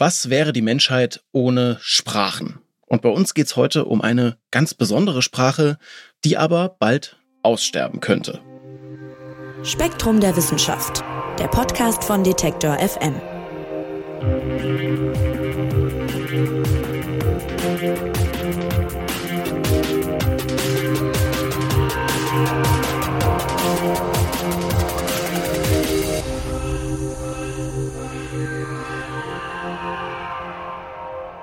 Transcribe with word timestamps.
Was 0.00 0.30
wäre 0.30 0.52
die 0.52 0.62
Menschheit 0.62 1.24
ohne 1.32 1.76
Sprachen? 1.80 2.60
Und 2.86 3.02
bei 3.02 3.08
uns 3.08 3.34
geht 3.34 3.46
es 3.46 3.56
heute 3.56 3.84
um 3.84 4.00
eine 4.00 4.38
ganz 4.52 4.72
besondere 4.72 5.22
Sprache, 5.22 5.76
die 6.24 6.36
aber 6.36 6.76
bald 6.78 7.16
aussterben 7.42 7.98
könnte. 7.98 8.40
Spektrum 9.64 10.20
der 10.20 10.36
Wissenschaft, 10.36 11.02
der 11.40 11.48
Podcast 11.48 12.04
von 12.04 12.22
Detektor 12.22 12.78
FM. 12.78 13.16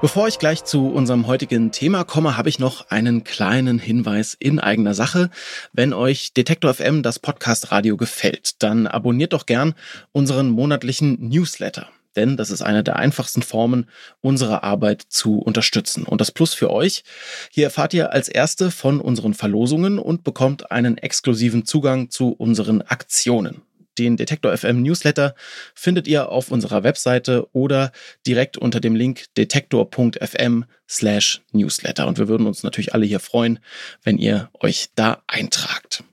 Bevor 0.06 0.28
ich 0.28 0.38
gleich 0.38 0.64
zu 0.64 0.90
unserem 0.90 1.26
heutigen 1.26 1.72
Thema 1.72 2.04
komme, 2.04 2.38
habe 2.38 2.48
ich 2.48 2.60
noch 2.60 2.92
einen 2.92 3.24
kleinen 3.24 3.80
Hinweis 3.80 4.38
in 4.40 4.60
eigener 4.60 4.94
Sache. 4.94 5.32
Wenn 5.74 5.94
euch 5.94 6.32
Detektor 6.32 6.76
FM 6.76 7.02
das 7.02 7.18
Podcast 7.18 7.72
Radio 7.72 7.98
gefällt, 7.98 8.62
dann 8.62 8.86
abonniert 8.86 9.34
doch 9.34 9.48
gern 9.48 9.74
unseren 10.12 10.52
monatlichen 10.52 11.28
Newsletter. 11.28 11.88
Denn 12.16 12.38
das 12.38 12.52
ist 12.52 12.62
eine 12.62 12.84
der 12.84 12.98
einfachsten 12.98 13.42
Formen, 13.42 13.90
unsere 14.22 14.62
Arbeit 14.62 15.02
zu 15.02 15.40
unterstützen. 15.40 16.04
Und 16.04 16.22
das 16.22 16.30
Plus 16.30 16.54
für 16.54 16.70
euch, 16.70 17.04
hier 17.50 17.64
erfahrt 17.64 17.96
ihr 17.96 18.14
als 18.14 18.30
erste 18.30 18.70
von 18.70 19.02
unseren 19.02 19.34
Verlosungen 19.34 19.98
und 19.98 20.24
bekommt 20.24 20.70
einen 20.70 21.00
exklusiven 21.00 21.66
Zugang 21.66 22.12
zu 22.12 22.30
unseren 22.32 22.84
Aktionen. 22.84 23.64
Den 23.98 24.18
Detektor 24.18 24.56
FM 24.56 24.82
Newsletter 24.82 25.36
findet 25.74 26.08
ihr 26.08 26.30
auf 26.30 26.52
unserer 26.52 26.84
Webseite 26.84 27.48
oder 27.54 27.92
direkt 28.26 28.58
unter 28.58 28.80
dem 28.80 28.96
Link 28.96 29.26
detektor.fm 29.38 30.66
slash 30.90 31.42
Newsletter. 31.52 32.08
Und 32.08 32.18
wir 32.18 32.28
würden 32.28 32.48
uns 32.48 32.64
natürlich 32.64 32.94
alle 32.94 33.06
hier 33.06 33.20
freuen, 33.20 33.60
wenn 34.04 34.18
ihr 34.18 34.50
euch 34.60 34.90
da 34.96 35.24
eintragt. 35.28 36.04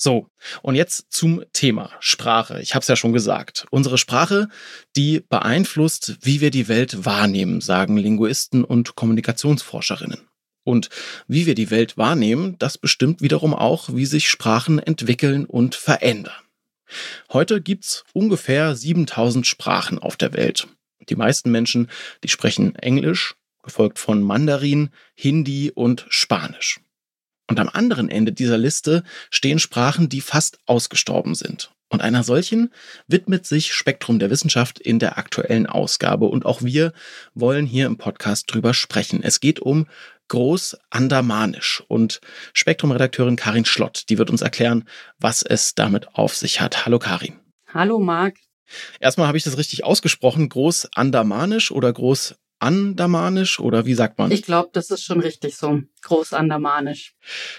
So, 0.00 0.28
und 0.62 0.76
jetzt 0.76 1.06
zum 1.10 1.42
Thema 1.52 1.90
Sprache. 1.98 2.60
Ich 2.60 2.74
habe 2.76 2.82
es 2.82 2.88
ja 2.88 2.94
schon 2.94 3.12
gesagt. 3.12 3.66
Unsere 3.70 3.98
Sprache, 3.98 4.48
die 4.94 5.20
beeinflusst, 5.28 6.18
wie 6.22 6.40
wir 6.40 6.52
die 6.52 6.68
Welt 6.68 7.04
wahrnehmen, 7.04 7.60
sagen 7.60 7.96
Linguisten 7.96 8.62
und 8.62 8.94
Kommunikationsforscherinnen. 8.94 10.28
Und 10.62 10.88
wie 11.26 11.46
wir 11.46 11.56
die 11.56 11.70
Welt 11.70 11.98
wahrnehmen, 11.98 12.56
das 12.60 12.78
bestimmt 12.78 13.22
wiederum 13.22 13.54
auch, 13.54 13.88
wie 13.92 14.06
sich 14.06 14.28
Sprachen 14.28 14.78
entwickeln 14.78 15.46
und 15.46 15.74
verändern. 15.74 16.47
Heute 17.32 17.60
gibt's 17.60 18.04
ungefähr 18.12 18.74
7000 18.74 19.46
Sprachen 19.46 19.98
auf 19.98 20.16
der 20.16 20.32
Welt. 20.32 20.68
Die 21.08 21.16
meisten 21.16 21.50
Menschen, 21.50 21.90
die 22.22 22.28
sprechen 22.28 22.74
Englisch, 22.76 23.34
gefolgt 23.62 23.98
von 23.98 24.22
Mandarin, 24.22 24.90
Hindi 25.14 25.70
und 25.74 26.06
Spanisch. 26.08 26.80
Und 27.48 27.58
am 27.60 27.68
anderen 27.68 28.10
Ende 28.10 28.32
dieser 28.32 28.58
Liste 28.58 29.02
stehen 29.30 29.58
Sprachen, 29.58 30.08
die 30.08 30.20
fast 30.20 30.58
ausgestorben 30.66 31.34
sind. 31.34 31.70
Und 31.90 32.02
einer 32.02 32.22
solchen 32.22 32.70
widmet 33.06 33.46
sich 33.46 33.72
Spektrum 33.72 34.18
der 34.18 34.28
Wissenschaft 34.28 34.78
in 34.78 34.98
der 34.98 35.16
aktuellen 35.16 35.66
Ausgabe. 35.66 36.26
Und 36.26 36.44
auch 36.44 36.60
wir 36.62 36.92
wollen 37.34 37.64
hier 37.64 37.86
im 37.86 37.96
Podcast 37.96 38.52
drüber 38.52 38.74
sprechen. 38.74 39.22
Es 39.22 39.40
geht 39.40 39.60
um 39.60 39.86
Großandamanisch. 40.28 41.82
Und 41.88 42.20
Spektrum-Redakteurin 42.52 43.36
Karin 43.36 43.64
Schlott, 43.64 44.04
die 44.08 44.18
wird 44.18 44.30
uns 44.30 44.42
erklären, 44.42 44.88
was 45.18 45.42
es 45.42 45.74
damit 45.74 46.08
auf 46.14 46.36
sich 46.36 46.60
hat. 46.60 46.86
Hallo 46.86 46.98
Karin. 46.98 47.40
Hallo 47.72 47.98
Marc. 47.98 48.36
Erstmal 49.00 49.26
habe 49.26 49.38
ich 49.38 49.44
das 49.44 49.58
richtig 49.58 49.84
ausgesprochen. 49.84 50.48
Großandamanisch 50.48 51.70
oder 51.70 51.92
Großandamanisch 51.92 53.60
oder 53.60 53.86
wie 53.86 53.94
sagt 53.94 54.18
man? 54.18 54.30
Ich 54.30 54.42
glaube, 54.42 54.70
das 54.72 54.90
ist 54.90 55.04
schon 55.04 55.20
richtig 55.20 55.56
so. 55.56 55.80
Großandamanisch. 56.02 57.14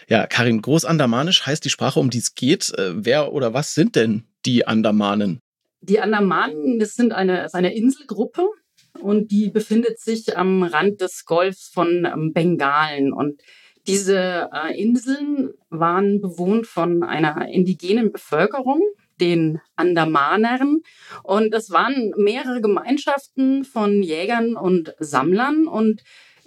Ja, 0.08 0.28
Karin, 0.28 0.62
Großandamanisch 0.62 1.45
heißt 1.45 1.66
die 1.66 1.69
Sprache, 1.69 2.00
um 2.00 2.09
die 2.09 2.19
es 2.19 2.36
geht. 2.36 2.72
Äh, 2.78 3.06
wer 3.06 3.34
oder 3.34 3.53
was 3.53 3.74
sind 3.74 3.96
denn 3.96 4.28
die 4.46 4.68
Andamanen? 4.68 5.40
Die 5.81 6.00
Andamanen, 6.00 6.78
das 6.80 6.96
sind 6.96 7.13
eine, 7.13 7.46
ist 7.46 7.56
eine 7.56 7.74
Inselgruppe 7.74 8.47
und 9.00 9.31
die 9.31 9.50
befindet 9.50 10.00
sich 10.00 10.38
am 10.38 10.63
Rand 10.63 11.01
des 11.01 11.25
Golfs 11.25 11.69
von 11.69 12.05
ähm, 12.05 12.33
Bengalen. 12.33 13.13
Und 13.13 13.41
diese 13.88 14.50
äh, 14.53 14.79
Inseln 14.79 15.51
waren 15.69 16.22
bewohnt 16.22 16.67
von 16.67 17.03
einer 17.03 17.47
indigenen 17.47 18.11
Bevölkerung, 18.11 18.81
den 19.19 19.61
Andamanern. 19.75 20.81
Und 21.23 21.53
es 21.53 21.72
waren 21.72 22.13
mehrere 22.17 22.61
Gemeinschaften 22.61 23.63
von 23.63 24.03
Jägern 24.03 24.55
und 24.55 24.94
Sammlern. 25.00 25.67
Und 25.67 26.03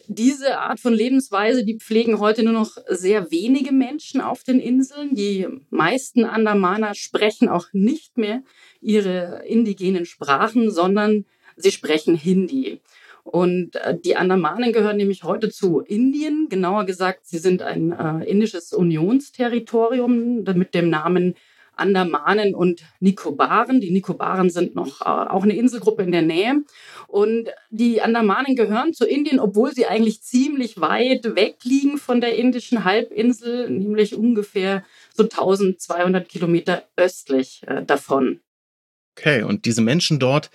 diese 0.09 0.59
Art 0.59 0.80
von 0.80 0.92
Lebensweise, 0.92 1.64
die 1.64 1.78
pflegen 1.78 2.19
heute 2.19 2.42
nur 2.42 2.53
noch 2.53 2.76
sehr 2.88 3.30
wenige 3.30 3.72
Menschen 3.72 4.20
auf 4.20 4.42
den 4.42 4.60
Inseln. 4.60 5.14
Die 5.14 5.47
meisten 5.70 6.24
Andamaner 6.24 6.94
sprechen 6.94 7.48
auch 7.48 7.66
nicht 7.72 8.19
mehr 8.19 8.42
ihre 8.80 9.44
indigenen 9.47 10.06
Sprachen, 10.06 10.70
sondern 10.70 11.24
sie 11.62 11.71
sprechen 11.71 12.17
Hindi. 12.17 12.81
Und 13.25 13.77
äh, 13.77 13.97
die 13.99 14.17
Andamanen 14.17 14.73
gehören 14.73 14.97
nämlich 14.97 15.25
heute 15.25 15.50
zu 15.50 15.81
Indien. 15.81 16.49
Genauer 16.49 16.84
gesagt, 16.84 17.27
sie 17.27 17.39
sind 17.39 17.62
ein 17.62 17.93
äh, 17.93 18.25
indisches 18.25 18.73
Unionsterritorium 18.73 20.43
mit 20.43 20.75
dem 20.75 20.91
Namen 20.91 21.34
Andamanen 21.75 22.55
und 22.55 22.83
Nikobaren. 23.01 23.81
Die 23.81 23.91
Nikobaren 23.91 24.51
sind 24.51 24.75
noch 24.75 25.01
äh, 25.01 25.05
auch 25.05 25.43
eine 25.43 25.55
Inselgruppe 25.55 26.03
in 26.03 26.12
der 26.12 26.22
Nähe. 26.22 26.62
Und 27.06 27.51
die 27.71 28.03
Andamanen 28.03 28.56
gehören 28.56 28.93
zu 28.93 29.06
Indien, 29.06 29.41
obwohl 29.41 29.72
sie 29.72 29.87
eigentlich 29.87 30.22
ziemlich 30.22 30.81
weit 30.81 31.34
weg 31.37 31.56
liegen 31.65 31.99
von 31.99 32.21
der 32.21 32.37
indischen 32.37 32.84
Halbinsel, 32.84 33.71
nämlich 33.71 34.15
ungefähr 34.15 34.84
so 35.15 35.22
1200 35.22 36.28
Kilometer 36.28 36.84
östlich 36.97 37.62
äh, 37.67 37.84
davon. 37.84 38.41
Okay, 39.17 39.43
und 39.43 39.67
diese 39.67 39.83
Menschen 39.83 40.19
dort, 40.19 40.50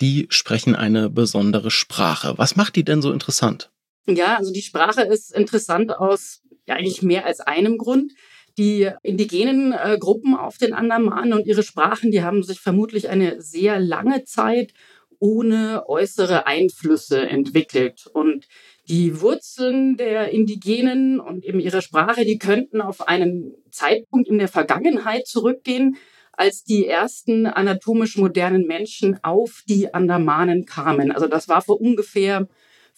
die 0.00 0.26
sprechen 0.30 0.74
eine 0.74 1.10
besondere 1.10 1.70
Sprache. 1.70 2.34
Was 2.36 2.56
macht 2.56 2.76
die 2.76 2.84
denn 2.84 3.02
so 3.02 3.12
interessant? 3.12 3.70
Ja, 4.06 4.36
also 4.36 4.52
die 4.52 4.62
Sprache 4.62 5.02
ist 5.02 5.32
interessant 5.32 5.96
aus 5.96 6.42
ja, 6.66 6.74
eigentlich 6.74 7.02
mehr 7.02 7.24
als 7.24 7.40
einem 7.40 7.78
Grund. 7.78 8.12
Die 8.58 8.90
indigenen 9.02 9.72
äh, 9.72 9.96
Gruppen 9.98 10.34
auf 10.34 10.58
den 10.58 10.72
Andamanen 10.72 11.32
und 11.32 11.46
ihre 11.46 11.62
Sprachen, 11.62 12.10
die 12.10 12.22
haben 12.22 12.42
sich 12.42 12.60
vermutlich 12.60 13.08
eine 13.08 13.40
sehr 13.40 13.78
lange 13.78 14.24
Zeit 14.24 14.72
ohne 15.20 15.88
äußere 15.88 16.46
Einflüsse 16.46 17.20
entwickelt. 17.20 18.06
Und 18.12 18.48
die 18.88 19.20
Wurzeln 19.20 19.96
der 19.96 20.30
Indigenen 20.30 21.20
und 21.20 21.44
eben 21.44 21.60
ihre 21.60 21.82
Sprache, 21.82 22.24
die 22.24 22.38
könnten 22.38 22.80
auf 22.80 23.06
einen 23.06 23.54
Zeitpunkt 23.70 24.28
in 24.28 24.38
der 24.38 24.48
Vergangenheit 24.48 25.26
zurückgehen, 25.26 25.96
als 26.40 26.64
die 26.64 26.86
ersten 26.86 27.44
anatomisch 27.44 28.16
modernen 28.16 28.66
Menschen 28.66 29.22
auf 29.22 29.62
die 29.68 29.92
Andamanen 29.92 30.64
kamen. 30.64 31.12
Also 31.12 31.26
das 31.28 31.48
war 31.48 31.60
vor 31.60 31.78
ungefähr 31.78 32.48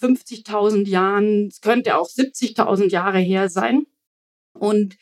50.000 0.00 0.86
Jahren, 0.86 1.48
es 1.48 1.60
könnte 1.60 1.98
auch 1.98 2.06
70.000 2.06 2.90
Jahre 2.90 3.18
her 3.18 3.48
sein. 3.48 3.86
Und 4.52 4.96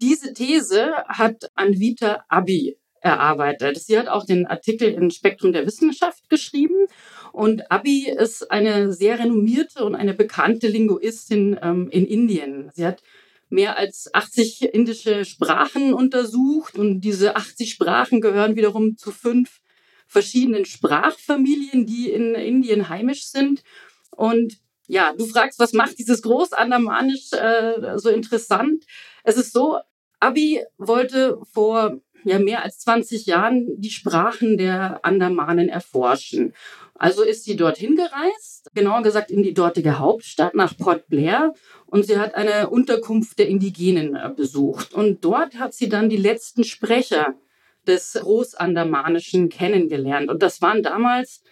diese 0.00 0.32
These 0.32 0.92
hat 1.08 1.50
Anvita 1.56 2.24
Abi 2.28 2.76
erarbeitet. 3.00 3.78
Sie 3.78 3.98
hat 3.98 4.06
auch 4.06 4.24
den 4.24 4.46
Artikel 4.46 4.88
in 4.88 5.10
Spektrum 5.10 5.52
der 5.52 5.66
Wissenschaft 5.66 6.30
geschrieben. 6.30 6.86
Und 7.32 7.72
Abi 7.72 8.08
ist 8.08 8.52
eine 8.52 8.92
sehr 8.92 9.18
renommierte 9.18 9.84
und 9.84 9.96
eine 9.96 10.14
bekannte 10.14 10.68
Linguistin 10.68 11.58
ähm, 11.60 11.88
in 11.90 12.06
Indien. 12.06 12.70
Sie 12.72 12.86
hat 12.86 13.02
mehr 13.50 13.76
als 13.76 14.12
80 14.14 14.62
indische 14.72 15.24
Sprachen 15.24 15.92
untersucht 15.92 16.78
und 16.78 17.00
diese 17.00 17.36
80 17.36 17.70
Sprachen 17.70 18.20
gehören 18.20 18.56
wiederum 18.56 18.96
zu 18.96 19.10
fünf 19.10 19.60
verschiedenen 20.06 20.64
Sprachfamilien, 20.64 21.86
die 21.86 22.10
in 22.10 22.34
Indien 22.34 22.88
heimisch 22.88 23.26
sind. 23.26 23.62
Und 24.10 24.58
ja, 24.86 25.12
du 25.16 25.26
fragst, 25.26 25.58
was 25.58 25.72
macht 25.72 25.98
dieses 25.98 26.22
Großandamanisch 26.22 27.32
äh, 27.32 27.96
so 27.96 28.08
interessant? 28.08 28.84
Es 29.22 29.36
ist 29.36 29.52
so, 29.52 29.78
Abi 30.18 30.62
wollte 30.78 31.38
vor 31.52 32.00
ja, 32.24 32.38
mehr 32.38 32.64
als 32.64 32.80
20 32.80 33.26
Jahren 33.26 33.68
die 33.80 33.90
Sprachen 33.90 34.56
der 34.56 35.04
Andamanen 35.04 35.68
erforschen. 35.68 36.54
Also 37.00 37.22
ist 37.22 37.44
sie 37.44 37.56
dorthin 37.56 37.96
gereist, 37.96 38.68
genauer 38.74 39.00
gesagt 39.02 39.30
in 39.30 39.42
die 39.42 39.54
dortige 39.54 39.98
Hauptstadt 39.98 40.54
nach 40.54 40.76
Port 40.76 41.08
Blair 41.08 41.54
und 41.86 42.04
sie 42.04 42.18
hat 42.18 42.34
eine 42.34 42.68
Unterkunft 42.68 43.38
der 43.38 43.48
Indigenen 43.48 44.14
äh, 44.14 44.30
besucht. 44.36 44.92
Und 44.92 45.24
dort 45.24 45.58
hat 45.58 45.72
sie 45.72 45.88
dann 45.88 46.10
die 46.10 46.18
letzten 46.18 46.62
Sprecher 46.62 47.38
des 47.86 48.18
Großandamanischen 48.20 49.48
kennengelernt. 49.48 50.28
Und 50.28 50.42
das 50.42 50.60
waren 50.60 50.82
damals 50.82 51.42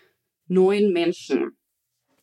neun 0.49 0.93
Menschen. 0.93 1.57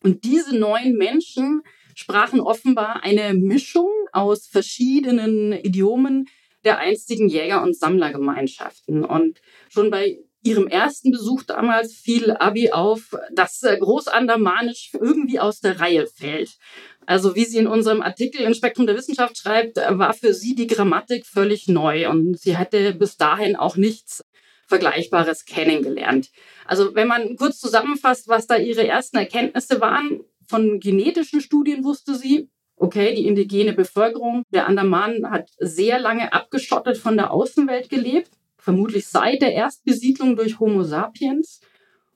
Und 0.04 0.22
diese 0.22 0.56
neun 0.56 0.92
Menschen 0.92 1.62
sprachen 1.96 2.38
offenbar 2.38 3.02
eine 3.02 3.34
Mischung 3.34 3.90
aus 4.12 4.46
verschiedenen 4.46 5.52
Idiomen 5.52 6.28
der 6.62 6.78
einstigen 6.78 7.28
Jäger- 7.28 7.64
und 7.64 7.76
Sammlergemeinschaften. 7.76 9.04
Und 9.04 9.40
schon 9.68 9.90
bei 9.90 10.20
ihrem 10.42 10.68
ersten 10.68 11.10
Besuch 11.10 11.42
damals 11.42 11.94
fiel 11.94 12.30
Abi 12.32 12.70
auf, 12.70 13.16
dass 13.32 13.62
äh, 13.62 13.76
Großandermanisch 13.78 14.92
irgendwie 14.94 15.40
aus 15.40 15.60
der 15.60 15.80
Reihe 15.80 16.06
fällt. 16.06 16.56
Also 17.04 17.34
wie 17.34 17.44
sie 17.44 17.58
in 17.58 17.66
unserem 17.66 18.02
Artikel 18.02 18.42
im 18.42 18.54
Spektrum 18.54 18.86
der 18.86 18.96
Wissenschaft 18.96 19.36
schreibt, 19.38 19.78
äh, 19.78 19.98
war 19.98 20.14
für 20.14 20.34
sie 20.34 20.54
die 20.54 20.66
Grammatik 20.66 21.26
völlig 21.26 21.68
neu 21.68 22.08
und 22.08 22.38
sie 22.38 22.56
hatte 22.56 22.94
bis 22.94 23.16
dahin 23.16 23.56
auch 23.56 23.76
nichts 23.76 24.24
Vergleichbares 24.66 25.44
kennengelernt. 25.44 26.30
Also 26.66 26.94
wenn 26.94 27.06
man 27.08 27.36
kurz 27.36 27.58
zusammenfasst, 27.58 28.28
was 28.28 28.46
da 28.46 28.56
ihre 28.56 28.86
ersten 28.86 29.16
Erkenntnisse 29.16 29.80
waren, 29.80 30.20
von 30.48 30.80
genetischen 30.80 31.40
Studien 31.40 31.84
wusste 31.84 32.14
sie, 32.14 32.48
okay, 32.76 33.14
die 33.14 33.26
indigene 33.26 33.72
Bevölkerung 33.72 34.42
der 34.52 34.66
Andamanen 34.66 35.30
hat 35.30 35.48
sehr 35.58 35.98
lange 35.98 36.32
abgeschottet 36.32 36.98
von 36.98 37.16
der 37.16 37.32
Außenwelt 37.32 37.88
gelebt 37.88 38.30
vermutlich 38.66 39.06
seit 39.06 39.42
der 39.42 39.52
Erstbesiedlung 39.52 40.34
durch 40.34 40.58
Homo 40.58 40.82
sapiens. 40.82 41.60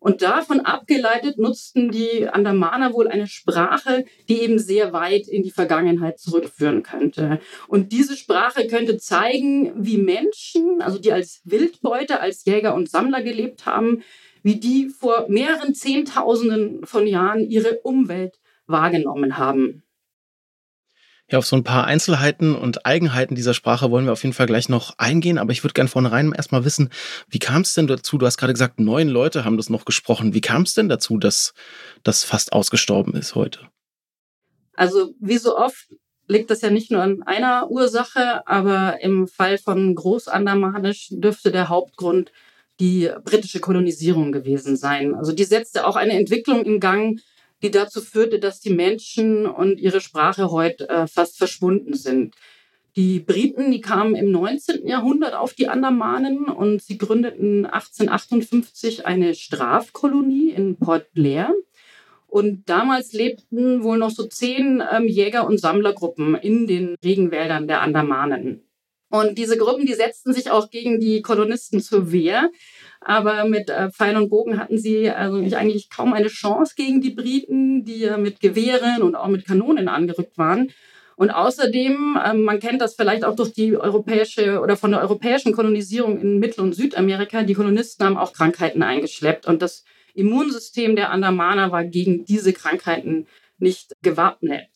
Und 0.01 0.21
davon 0.23 0.61
abgeleitet 0.61 1.39
nutzten 1.39 1.93
die 1.93 2.27
Andamaner 2.27 2.93
wohl 2.93 3.07
eine 3.07 3.29
Sprache, 3.29 4.05
die 4.29 4.41
eben 4.41 4.59
sehr 4.59 4.93
weit 4.93 5.29
in 5.29 5.45
die 5.45 5.53
Vergangenheit 5.53 6.19
zurückführen 6.19 6.83
könnte. 6.83 7.39
Und 7.69 7.93
diese 7.93 8.17
Sprache 8.17 8.67
könnte 8.67 8.99
zeigen, 8.99 9.73
wie 9.77 9.99
Menschen, 9.99 10.83
also 10.83 10.99
die 10.99 11.13
als 11.13 11.41
Wildbeute, 11.45 12.19
als 12.19 12.45
Jäger 12.45 12.75
und 12.75 12.91
Sammler 12.91 13.23
gelebt 13.23 13.65
haben, 13.65 14.03
wie 14.43 14.57
die 14.57 14.89
vor 14.89 15.27
mehreren 15.29 15.75
Zehntausenden 15.77 16.85
von 16.85 17.07
Jahren 17.07 17.49
ihre 17.49 17.79
Umwelt 17.83 18.41
wahrgenommen 18.67 19.39
haben. 19.39 19.85
Ja, 21.31 21.39
auf 21.39 21.47
so 21.47 21.55
ein 21.55 21.63
paar 21.63 21.85
Einzelheiten 21.85 22.57
und 22.57 22.87
Eigenheiten 22.87 23.37
dieser 23.37 23.55
Sprache 23.55 23.91
wollen 23.93 24.05
wir 24.05 24.13
auf 24.13 24.25
jeden 24.25 24.33
Fall 24.33 24.47
gleich 24.47 24.69
noch 24.69 24.95
eingehen, 24.99 25.39
aber 25.39 25.53
ich 25.53 25.63
würde 25.63 25.75
gerne 25.75 25.89
vornherein 25.89 26.33
erstmal 26.33 26.65
wissen, 26.65 26.91
wie 27.29 27.39
kam 27.39 27.63
es 27.63 27.75
denn 27.75 27.87
dazu? 27.87 28.19
Du 28.19 28.27
hast 28.27 28.37
gerade 28.37 28.53
gesagt, 28.53 28.81
neun 28.81 29.09
Leute 29.09 29.45
haben 29.45 29.57
das 29.57 29.71
noch 29.71 29.85
gesprochen. 29.85 30.35
Wie 30.35 30.41
kam 30.41 30.63
es 30.63 30.75
denn 30.75 30.89
dazu, 30.89 31.19
dass 31.19 31.55
das 32.03 32.25
fast 32.25 32.53
ausgestorben 32.53 33.15
ist 33.15 33.37
heute? 33.37 33.61
Also, 34.75 35.15
wie 35.21 35.39
so 35.39 35.57
oft 35.57 35.89
liegt 36.27 36.51
das 36.51 36.63
ja 36.63 36.71
nicht 36.71 36.91
nur 36.91 37.03
an 37.03 37.23
einer 37.23 37.71
Ursache, 37.71 38.47
aber 38.49 39.01
im 39.01 39.29
Fall 39.29 39.59
von 39.59 39.95
Großandamanisch 39.95 41.09
dürfte 41.11 41.53
der 41.53 41.69
Hauptgrund 41.69 42.33
die 42.81 43.11
britische 43.25 43.61
Kolonisierung 43.61 44.33
gewesen 44.33 44.77
sein. 44.77 45.15
Also 45.15 45.33
die 45.33 45.45
setzte 45.45 45.87
auch 45.87 45.97
eine 45.97 46.15
Entwicklung 46.15 46.65
in 46.65 46.81
Gang, 46.81 47.21
die 47.63 47.71
dazu 47.71 48.01
führte, 48.01 48.39
dass 48.39 48.61
die 48.61 48.73
Menschen 48.73 49.47
und 49.47 49.79
ihre 49.79 50.01
Sprache 50.01 50.51
heute 50.51 50.89
äh, 50.89 51.07
fast 51.07 51.39
verschwunden 51.39 51.95
sind. 51.95 52.35
Die 52.97 53.21
Briten, 53.21 53.71
die 53.71 53.81
kamen 53.81 54.17
im 54.17 54.33
19. 54.33 54.87
Jahrhundert 54.87 55.35
auf 55.35 55.55
die 55.55 55.69
Andamanen 55.69 56.47
und 56.47 56.83
sie 56.83 56.99
gründeten 56.99 57.65
1858 57.67 59.07
eine 59.07 59.35
Strafkolonie 59.35 60.51
in 60.51 60.77
Port 60.77 61.13
Blair. 61.13 61.55
Und 62.27 62.69
damals 62.69 63.13
lebten 63.13 63.83
wohl 63.83 63.99
noch 63.99 64.11
so 64.11 64.27
zehn 64.27 64.83
ähm, 64.93 65.07
Jäger- 65.07 65.47
und 65.47 65.59
Sammlergruppen 65.59 66.35
in 66.37 66.67
den 66.67 66.97
Regenwäldern 67.03 67.69
der 67.69 67.83
Andamanen. 67.83 68.65
Und 69.11 69.39
diese 69.39 69.57
Gruppen, 69.57 69.87
die 69.87 69.95
setzten 69.95 70.33
sich 70.33 70.51
auch 70.51 70.71
gegen 70.71 71.01
die 71.01 71.23
Kolonisten 71.23 71.81
zur 71.81 72.13
Wehr. 72.13 72.51
Aber 73.01 73.47
mit 73.47 73.71
äh, 73.71 73.91
Pfeil 73.91 74.17
und 74.17 74.29
Bogen 74.29 74.59
hatten 74.59 74.79
sie 74.79 75.11
also 75.11 75.39
eigentlich 75.57 75.89
kaum 75.89 76.13
eine 76.13 76.29
Chance 76.29 76.75
gegen 76.77 77.01
die 77.01 77.11
Briten, 77.11 77.85
die 77.85 78.01
ja 78.01 78.19
mit 78.19 78.41
Gewehren 78.41 79.03
und 79.03 79.15
auch 79.15 79.29
mit 79.29 79.47
Kanonen 79.47 79.89
angerückt 79.89 80.37
waren. 80.37 80.71
Und 81.17 81.31
außerdem, 81.31 82.19
ähm, 82.25 82.45
man 82.45 82.61
kennt 82.61 82.81
das 82.81 82.95
vielleicht 82.95 83.25
auch 83.25 83.37
durch 83.37 83.53
die 83.53 83.77
europäische 83.77 84.61
oder 84.61 84.77
von 84.77 84.91
der 84.91 85.01
europäischen 85.01 85.53
Kolonisierung 85.53 86.21
in 86.21 86.39
Mittel- 86.39 86.63
und 86.63 86.75
Südamerika, 86.75 87.43
die 87.43 87.55
Kolonisten 87.55 88.07
haben 88.07 88.17
auch 88.17 88.33
Krankheiten 88.33 88.83
eingeschleppt. 88.83 89.47
Und 89.47 89.61
das 89.61 89.85
Immunsystem 90.15 90.97
der 90.97 91.11
Andamaner 91.11 91.73
war 91.73 91.85
gegen 91.85 92.25
diese 92.25 92.53
Krankheiten 92.53 93.27
nicht 93.59 93.93
gewappnet. 94.03 94.69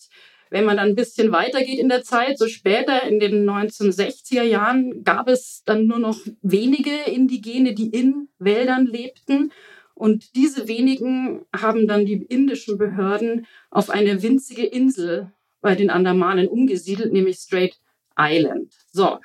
Wenn 0.54 0.66
man 0.66 0.76
dann 0.76 0.90
ein 0.90 0.94
bisschen 0.94 1.32
weitergeht 1.32 1.80
in 1.80 1.88
der 1.88 2.04
Zeit, 2.04 2.38
so 2.38 2.46
später 2.46 3.02
in 3.02 3.18
den 3.18 3.44
1960er 3.44 4.44
Jahren, 4.44 5.02
gab 5.02 5.26
es 5.26 5.64
dann 5.64 5.88
nur 5.88 5.98
noch 5.98 6.16
wenige 6.42 6.92
Indigene, 7.12 7.74
die 7.74 7.88
in 7.88 8.28
Wäldern 8.38 8.86
lebten. 8.86 9.50
Und 9.94 10.36
diese 10.36 10.68
wenigen 10.68 11.44
haben 11.52 11.88
dann 11.88 12.06
die 12.06 12.22
indischen 12.22 12.78
Behörden 12.78 13.48
auf 13.72 13.90
eine 13.90 14.22
winzige 14.22 14.64
Insel 14.64 15.32
bei 15.60 15.74
den 15.74 15.90
Andamanen 15.90 16.46
umgesiedelt, 16.46 17.12
nämlich 17.12 17.38
Strait 17.38 17.80
Island. 18.16 18.72
So, 18.92 19.18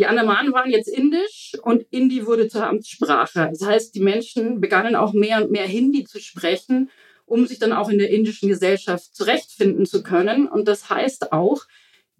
die 0.00 0.06
Andamanen 0.06 0.52
waren 0.52 0.72
jetzt 0.72 0.88
indisch 0.88 1.52
und 1.62 1.86
Hindi 1.92 2.26
wurde 2.26 2.48
zur 2.48 2.66
Amtssprache. 2.66 3.50
Das 3.52 3.64
heißt, 3.64 3.94
die 3.94 4.00
Menschen 4.00 4.60
begannen 4.60 4.96
auch 4.96 5.12
mehr 5.12 5.44
und 5.44 5.52
mehr 5.52 5.68
Hindi 5.68 6.02
zu 6.02 6.18
sprechen 6.18 6.90
um 7.32 7.46
sich 7.46 7.58
dann 7.58 7.72
auch 7.72 7.88
in 7.88 7.98
der 7.98 8.10
indischen 8.10 8.50
Gesellschaft 8.50 9.16
zurechtfinden 9.16 9.86
zu 9.86 10.02
können. 10.02 10.46
Und 10.46 10.68
das 10.68 10.90
heißt 10.90 11.32
auch, 11.32 11.62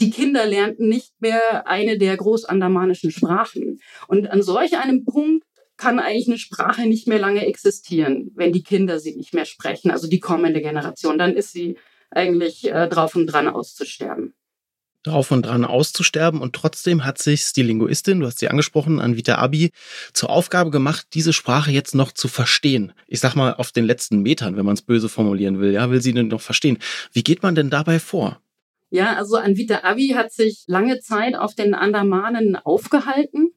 die 0.00 0.11
Kinder 0.11 0.47
lernten 0.47 0.88
nicht 0.88 1.12
mehr 1.20 1.67
eine 1.67 1.99
der 1.99 2.17
großandamanischen 2.17 3.11
Sprachen. 3.11 3.79
Und 4.09 4.31
an 4.31 4.43
solch 4.43 4.79
einem 4.79 5.05
Punkt 5.05 5.44
kann 5.76 5.99
eigentlich 5.99 6.29
eine 6.29 6.38
Sprache 6.38 6.87
nicht 6.87 7.09
mehr 7.09 7.19
lange 7.19 7.44
existieren, 7.44 8.31
wenn 8.35 8.53
die 8.53 8.62
Kinder 8.62 8.99
sie 8.99 9.14
nicht 9.14 9.35
mehr 9.35 9.44
sprechen, 9.44 9.91
also 9.91 10.09
die 10.09 10.20
kommende 10.20 10.62
Generation. 10.62 11.19
Dann 11.19 11.37
ist 11.37 11.53
sie 11.53 11.76
eigentlich 12.11 12.64
äh, 12.70 12.88
drauf 12.88 13.14
und 13.14 13.26
dran 13.26 13.49
auszusterben 13.49 14.32
drauf 15.02 15.31
und 15.31 15.46
dran 15.46 15.64
auszusterben. 15.64 16.40
Und 16.40 16.54
trotzdem 16.54 17.04
hat 17.04 17.19
sich 17.19 17.52
die 17.52 17.62
Linguistin, 17.62 18.20
du 18.20 18.26
hast 18.26 18.38
sie 18.38 18.49
angesprochen, 18.49 19.00
Anvita 19.00 19.37
Abi, 19.37 19.70
zur 20.12 20.31
Aufgabe 20.31 20.70
gemacht, 20.70 21.06
diese 21.14 21.32
Sprache 21.32 21.70
jetzt 21.70 21.94
noch 21.94 22.12
zu 22.12 22.28
verstehen. 22.28 22.93
Ich 23.06 23.20
sag 23.20 23.34
mal 23.34 23.54
auf 23.54 23.72
den 23.72 23.84
letzten 23.84 24.20
Metern, 24.20 24.56
wenn 24.56 24.66
man 24.66 24.75
es 24.75 24.82
böse 24.82 25.08
formulieren 25.08 25.60
will. 25.60 25.72
Ja, 25.72 25.90
will 25.90 26.02
sie 26.02 26.12
denn 26.12 26.28
noch 26.28 26.40
verstehen? 26.40 26.78
Wie 27.12 27.22
geht 27.22 27.43
man 27.43 27.54
denn 27.54 27.70
dabei 27.70 27.99
vor? 27.99 28.40
Ja, 28.90 29.16
also 29.16 29.37
Anvita 29.37 29.81
Abi 29.84 30.08
hat 30.08 30.32
sich 30.32 30.64
lange 30.66 31.00
Zeit 31.00 31.34
auf 31.34 31.54
den 31.54 31.75
Andamanen 31.75 32.56
aufgehalten. 32.56 33.52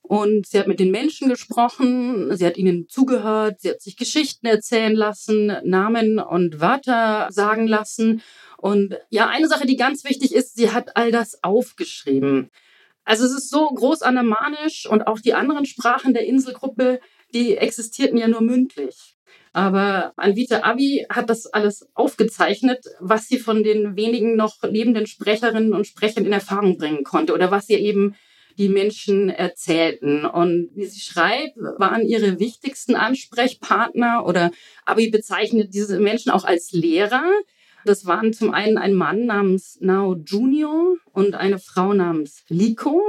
Und 0.00 0.46
sie 0.46 0.58
hat 0.58 0.66
mit 0.66 0.80
den 0.80 0.90
Menschen 0.90 1.30
gesprochen, 1.30 2.36
sie 2.36 2.44
hat 2.44 2.58
ihnen 2.58 2.88
zugehört, 2.88 3.60
sie 3.60 3.70
hat 3.70 3.80
sich 3.80 3.96
Geschichten 3.96 4.46
erzählen 4.46 4.94
lassen, 4.94 5.46
Namen 5.64 6.18
und 6.18 6.60
Wörter 6.60 7.28
sagen 7.30 7.66
lassen 7.66 8.20
und 8.64 8.96
ja, 9.10 9.28
eine 9.28 9.46
Sache, 9.46 9.66
die 9.66 9.76
ganz 9.76 10.04
wichtig 10.04 10.34
ist, 10.34 10.56
sie 10.56 10.70
hat 10.70 10.96
all 10.96 11.12
das 11.12 11.44
aufgeschrieben. 11.44 12.50
Also 13.04 13.26
es 13.26 13.32
ist 13.32 13.50
so 13.50 13.68
groß 13.68 14.00
anemanisch 14.00 14.86
und 14.88 15.06
auch 15.06 15.20
die 15.20 15.34
anderen 15.34 15.66
Sprachen 15.66 16.14
der 16.14 16.24
Inselgruppe, 16.24 16.98
die 17.34 17.58
existierten 17.58 18.16
ja 18.16 18.26
nur 18.26 18.40
mündlich. 18.40 19.16
Aber 19.52 20.14
Anvita 20.16 20.62
Abi 20.62 21.04
hat 21.10 21.28
das 21.28 21.44
alles 21.44 21.90
aufgezeichnet, 21.92 22.86
was 23.00 23.28
sie 23.28 23.38
von 23.38 23.64
den 23.64 23.96
wenigen 23.96 24.34
noch 24.34 24.62
lebenden 24.62 25.06
Sprecherinnen 25.06 25.74
und 25.74 25.86
Sprechern 25.86 26.24
in 26.24 26.32
Erfahrung 26.32 26.78
bringen 26.78 27.04
konnte 27.04 27.34
oder 27.34 27.50
was 27.50 27.68
ihr 27.68 27.80
eben 27.80 28.14
die 28.56 28.70
Menschen 28.70 29.28
erzählten. 29.28 30.24
Und 30.24 30.70
wie 30.74 30.86
sie 30.86 31.00
schreibt, 31.00 31.58
waren 31.58 32.06
ihre 32.06 32.40
wichtigsten 32.40 32.94
Ansprechpartner 32.94 34.24
oder 34.24 34.52
Abi 34.86 35.10
bezeichnet 35.10 35.74
diese 35.74 36.00
Menschen 36.00 36.32
auch 36.32 36.44
als 36.44 36.72
Lehrer, 36.72 37.30
das 37.84 38.06
waren 38.06 38.32
zum 38.32 38.52
einen 38.52 38.78
ein 38.78 38.94
Mann 38.94 39.26
namens 39.26 39.78
Nao 39.80 40.16
Junior 40.16 40.96
und 41.12 41.34
eine 41.34 41.58
Frau 41.58 41.92
namens 41.92 42.44
Liko. 42.48 43.02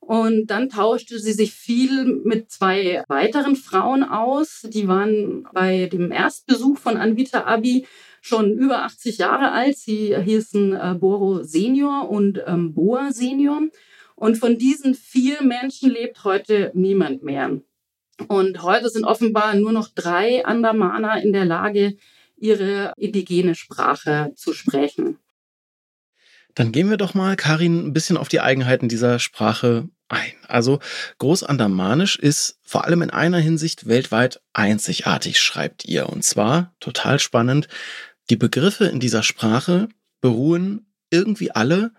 Und 0.00 0.48
dann 0.48 0.68
tauschte 0.68 1.20
sie 1.20 1.32
sich 1.32 1.52
viel 1.52 2.04
mit 2.24 2.50
zwei 2.50 3.04
weiteren 3.06 3.54
Frauen 3.54 4.02
aus. 4.02 4.66
Die 4.68 4.88
waren 4.88 5.46
bei 5.54 5.86
dem 5.86 6.10
Erstbesuch 6.10 6.76
von 6.76 6.96
Anvita 6.96 7.44
Abi 7.44 7.86
schon 8.20 8.52
über 8.52 8.82
80 8.82 9.18
Jahre 9.18 9.52
alt. 9.52 9.76
Sie 9.76 10.16
hießen 10.16 10.72
äh, 10.72 10.96
Boro 10.98 11.44
Senior 11.44 12.10
und 12.10 12.42
ähm, 12.46 12.74
Boa 12.74 13.12
Senior. 13.12 13.62
Und 14.16 14.38
von 14.38 14.58
diesen 14.58 14.94
vier 14.94 15.42
Menschen 15.42 15.90
lebt 15.90 16.24
heute 16.24 16.72
niemand 16.74 17.22
mehr. 17.22 17.60
Und 18.28 18.62
heute 18.62 18.88
sind 18.88 19.04
offenbar 19.04 19.54
nur 19.54 19.72
noch 19.72 19.88
drei 19.88 20.44
Andamaner 20.44 21.22
in 21.22 21.32
der 21.32 21.44
Lage, 21.44 21.96
ihre 22.42 22.92
indigene 22.96 23.54
Sprache 23.54 24.32
zu 24.34 24.52
sprechen. 24.52 25.18
Dann 26.54 26.72
gehen 26.72 26.90
wir 26.90 26.98
doch 26.98 27.14
mal, 27.14 27.36
Karin, 27.36 27.86
ein 27.86 27.92
bisschen 27.92 28.18
auf 28.18 28.28
die 28.28 28.40
Eigenheiten 28.40 28.88
dieser 28.88 29.18
Sprache 29.18 29.88
ein. 30.08 30.32
Also 30.48 30.80
Großandamanisch 31.18 32.16
ist 32.16 32.58
vor 32.62 32.84
allem 32.84 33.00
in 33.00 33.10
einer 33.10 33.38
Hinsicht 33.38 33.86
weltweit 33.86 34.42
einzigartig, 34.52 35.40
schreibt 35.40 35.86
ihr. 35.86 36.08
Und 36.10 36.24
zwar, 36.24 36.74
total 36.80 37.18
spannend, 37.20 37.68
die 38.28 38.36
Begriffe 38.36 38.84
in 38.84 39.00
dieser 39.00 39.22
Sprache 39.22 39.88
beruhen 40.20 40.86
irgendwie 41.10 41.52
alle 41.52 41.92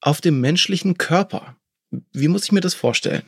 auf 0.00 0.20
dem 0.20 0.40
menschlichen 0.40 0.98
Körper. 0.98 1.56
Wie 2.12 2.28
muss 2.28 2.44
ich 2.44 2.52
mir 2.52 2.60
das 2.60 2.74
vorstellen? 2.74 3.24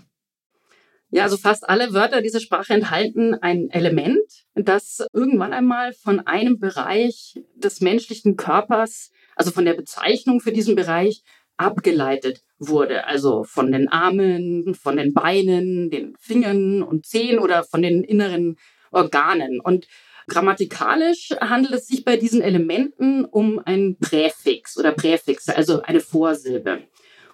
Ja, 1.15 1.23
also 1.23 1.37
fast 1.37 1.69
alle 1.69 1.93
Wörter 1.93 2.23
dieser 2.23 2.41
Sprache 2.41 2.75
enthalten 2.75 3.35
ein 3.35 3.71
Element, 3.71 4.19
das 4.57 5.07
irgendwann 5.13 5.53
einmal 5.53 5.93
von 5.93 6.19
einem 6.19 6.59
Bereich 6.59 7.41
des 7.55 7.81
menschlichen 7.81 8.37
Körpers, 8.37 9.13
also 9.37 9.53
von 9.53 9.65
der 9.65 9.75
Bezeichnung 9.75 10.41
für 10.41 10.51
diesen 10.51 10.75
Bereich, 10.75 11.23
abgeleitet 11.57 12.41
wurde. 12.59 13.07
Also 13.07 13.45
von 13.45 13.71
den 13.71 13.87
Armen, 13.87 14.75
von 14.75 14.97
den 14.97 15.15
Beinen, 15.15 15.89
den 15.89 16.17
Fingern 16.19 16.83
und 16.83 17.07
Zehen 17.07 17.39
oder 17.39 17.63
von 17.63 17.81
den 17.81 18.03
inneren 18.03 18.57
Organen. 18.91 19.61
Und 19.61 19.87
grammatikalisch 20.27 21.31
handelt 21.41 21.75
es 21.75 21.87
sich 21.87 22.05
bei 22.05 22.17
diesen 22.17 22.43
Elementen 22.43 23.25
um 23.25 23.61
ein 23.65 23.99
Präfix 24.01 24.77
oder 24.77 24.91
Präfixe, 24.91 25.57
also 25.57 25.81
eine 25.83 26.01
Vorsilbe. 26.01 26.83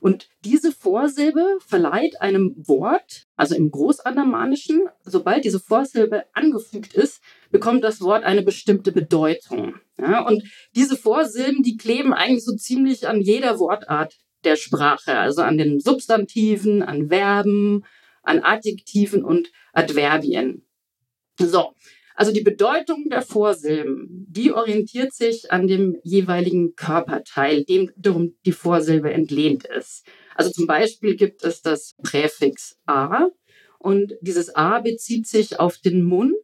Und 0.00 0.28
diese 0.44 0.72
Vorsilbe 0.72 1.58
verleiht 1.66 2.20
einem 2.20 2.54
Wort, 2.56 3.26
also 3.36 3.54
im 3.54 3.70
Großandamanischen, 3.70 4.88
sobald 5.04 5.44
diese 5.44 5.60
Vorsilbe 5.60 6.24
angefügt 6.32 6.94
ist, 6.94 7.20
bekommt 7.50 7.84
das 7.84 8.00
Wort 8.00 8.24
eine 8.24 8.42
bestimmte 8.42 8.92
Bedeutung. 8.92 9.74
Ja, 9.98 10.26
und 10.26 10.42
diese 10.74 10.96
Vorsilben, 10.96 11.62
die 11.62 11.76
kleben 11.76 12.14
eigentlich 12.14 12.44
so 12.44 12.56
ziemlich 12.56 13.06
an 13.06 13.20
jeder 13.20 13.58
Wortart 13.58 14.16
der 14.44 14.56
Sprache, 14.56 15.18
also 15.18 15.42
an 15.42 15.58
den 15.58 15.80
Substantiven, 15.80 16.82
an 16.82 17.08
Verben, 17.08 17.84
an 18.22 18.40
Adjektiven 18.42 19.22
und 19.22 19.50
Adverbien. 19.72 20.66
So, 21.38 21.74
also 22.20 22.32
die 22.32 22.42
Bedeutung 22.42 23.08
der 23.08 23.22
Vorsilben, 23.22 24.26
die 24.28 24.52
orientiert 24.52 25.14
sich 25.14 25.50
an 25.50 25.66
dem 25.66 25.96
jeweiligen 26.02 26.74
Körperteil, 26.74 27.64
dem 27.64 27.90
darum 27.96 28.36
die 28.44 28.52
Vorsilbe 28.52 29.10
entlehnt 29.10 29.64
ist. 29.64 30.04
Also 30.34 30.50
zum 30.50 30.66
Beispiel 30.66 31.16
gibt 31.16 31.42
es 31.42 31.62
das 31.62 31.94
Präfix 32.02 32.76
a 32.84 33.28
und 33.78 34.16
dieses 34.20 34.54
a 34.54 34.80
bezieht 34.80 35.28
sich 35.28 35.58
auf 35.58 35.78
den 35.78 36.02
Mund 36.02 36.36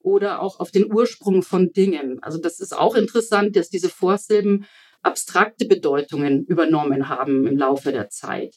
oder 0.00 0.42
auch 0.42 0.58
auf 0.58 0.72
den 0.72 0.92
Ursprung 0.92 1.44
von 1.44 1.70
Dingen. 1.70 2.20
Also 2.20 2.38
das 2.38 2.58
ist 2.58 2.76
auch 2.76 2.96
interessant, 2.96 3.54
dass 3.54 3.68
diese 3.68 3.90
Vorsilben 3.90 4.66
abstrakte 5.02 5.66
Bedeutungen 5.66 6.44
übernommen 6.46 7.08
haben 7.08 7.46
im 7.46 7.56
Laufe 7.56 7.92
der 7.92 8.08
Zeit. 8.08 8.56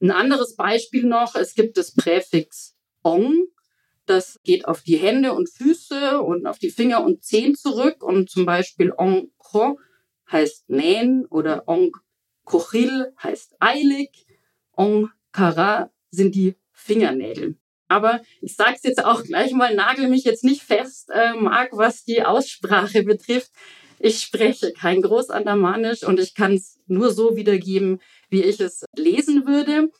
Ein 0.00 0.12
anderes 0.12 0.56
Beispiel 0.56 1.04
noch, 1.04 1.34
es 1.34 1.54
gibt 1.54 1.76
das 1.76 1.92
Präfix 1.92 2.74
ong. 3.02 3.48
Das 4.10 4.40
geht 4.42 4.64
auf 4.66 4.82
die 4.82 4.96
Hände 4.96 5.34
und 5.34 5.48
Füße 5.48 6.20
und 6.20 6.44
auf 6.48 6.58
die 6.58 6.70
Finger 6.70 7.04
und 7.04 7.22
Zehen 7.22 7.54
zurück. 7.54 8.02
Und 8.02 8.28
zum 8.28 8.44
Beispiel 8.44 8.92
ong 8.96 9.30
ko 9.38 9.78
heißt 10.32 10.68
nähen 10.68 11.26
oder 11.26 11.68
ong 11.68 11.96
kochil 12.44 13.12
heißt 13.22 13.54
eilig. 13.60 14.26
Ong 14.72 15.10
kara 15.30 15.92
sind 16.10 16.34
die 16.34 16.56
Fingernägel. 16.72 17.54
Aber 17.86 18.20
ich 18.40 18.56
sage 18.56 18.74
es 18.74 18.82
jetzt 18.82 19.04
auch 19.04 19.22
gleich 19.22 19.52
mal, 19.52 19.76
nagel 19.76 20.08
mich 20.08 20.24
jetzt 20.24 20.42
nicht 20.42 20.62
fest, 20.62 21.10
äh, 21.14 21.34
Marc, 21.34 21.70
was 21.76 22.02
die 22.02 22.24
Aussprache 22.24 23.04
betrifft. 23.04 23.52
Ich 24.00 24.22
spreche 24.22 24.72
kein 24.72 25.02
Großandamanisch 25.02 26.02
und 26.02 26.18
ich 26.18 26.34
kann 26.34 26.54
es 26.54 26.80
nur 26.88 27.12
so 27.12 27.36
wiedergeben, 27.36 28.00
wie 28.28 28.42
ich 28.42 28.58
es 28.58 28.84
lesen 28.96 29.46
würde. 29.46 29.92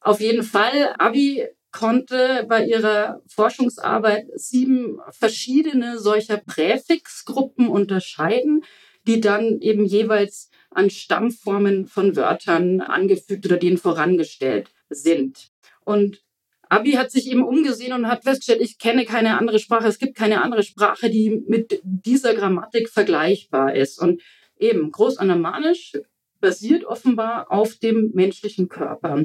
Auf 0.00 0.20
jeden 0.20 0.44
Fall, 0.44 0.94
Abi 0.98 1.48
konnte 1.76 2.46
bei 2.48 2.64
ihrer 2.64 3.20
Forschungsarbeit 3.26 4.26
sieben 4.34 4.98
verschiedene 5.10 5.98
solcher 5.98 6.38
Präfixgruppen 6.38 7.68
unterscheiden, 7.68 8.64
die 9.06 9.20
dann 9.20 9.60
eben 9.60 9.84
jeweils 9.84 10.50
an 10.70 10.88
Stammformen 10.88 11.86
von 11.86 12.16
Wörtern 12.16 12.80
angefügt 12.80 13.44
oder 13.44 13.58
denen 13.58 13.76
vorangestellt 13.76 14.70
sind. 14.88 15.50
Und 15.84 16.22
Abi 16.68 16.92
hat 16.92 17.10
sich 17.10 17.30
eben 17.30 17.44
umgesehen 17.44 17.92
und 17.92 18.08
hat 18.08 18.24
festgestellt, 18.24 18.62
ich 18.62 18.78
kenne 18.78 19.04
keine 19.04 19.38
andere 19.38 19.58
Sprache, 19.58 19.86
es 19.86 19.98
gibt 19.98 20.16
keine 20.16 20.42
andere 20.42 20.62
Sprache, 20.62 21.10
die 21.10 21.44
mit 21.46 21.80
dieser 21.84 22.34
Grammatik 22.34 22.88
vergleichbar 22.88 23.74
ist. 23.76 24.00
Und 24.00 24.22
eben 24.58 24.90
Großanamanisch 24.90 25.92
basiert 26.40 26.84
offenbar 26.84 27.52
auf 27.52 27.74
dem 27.74 28.12
menschlichen 28.14 28.68
Körper. 28.68 29.24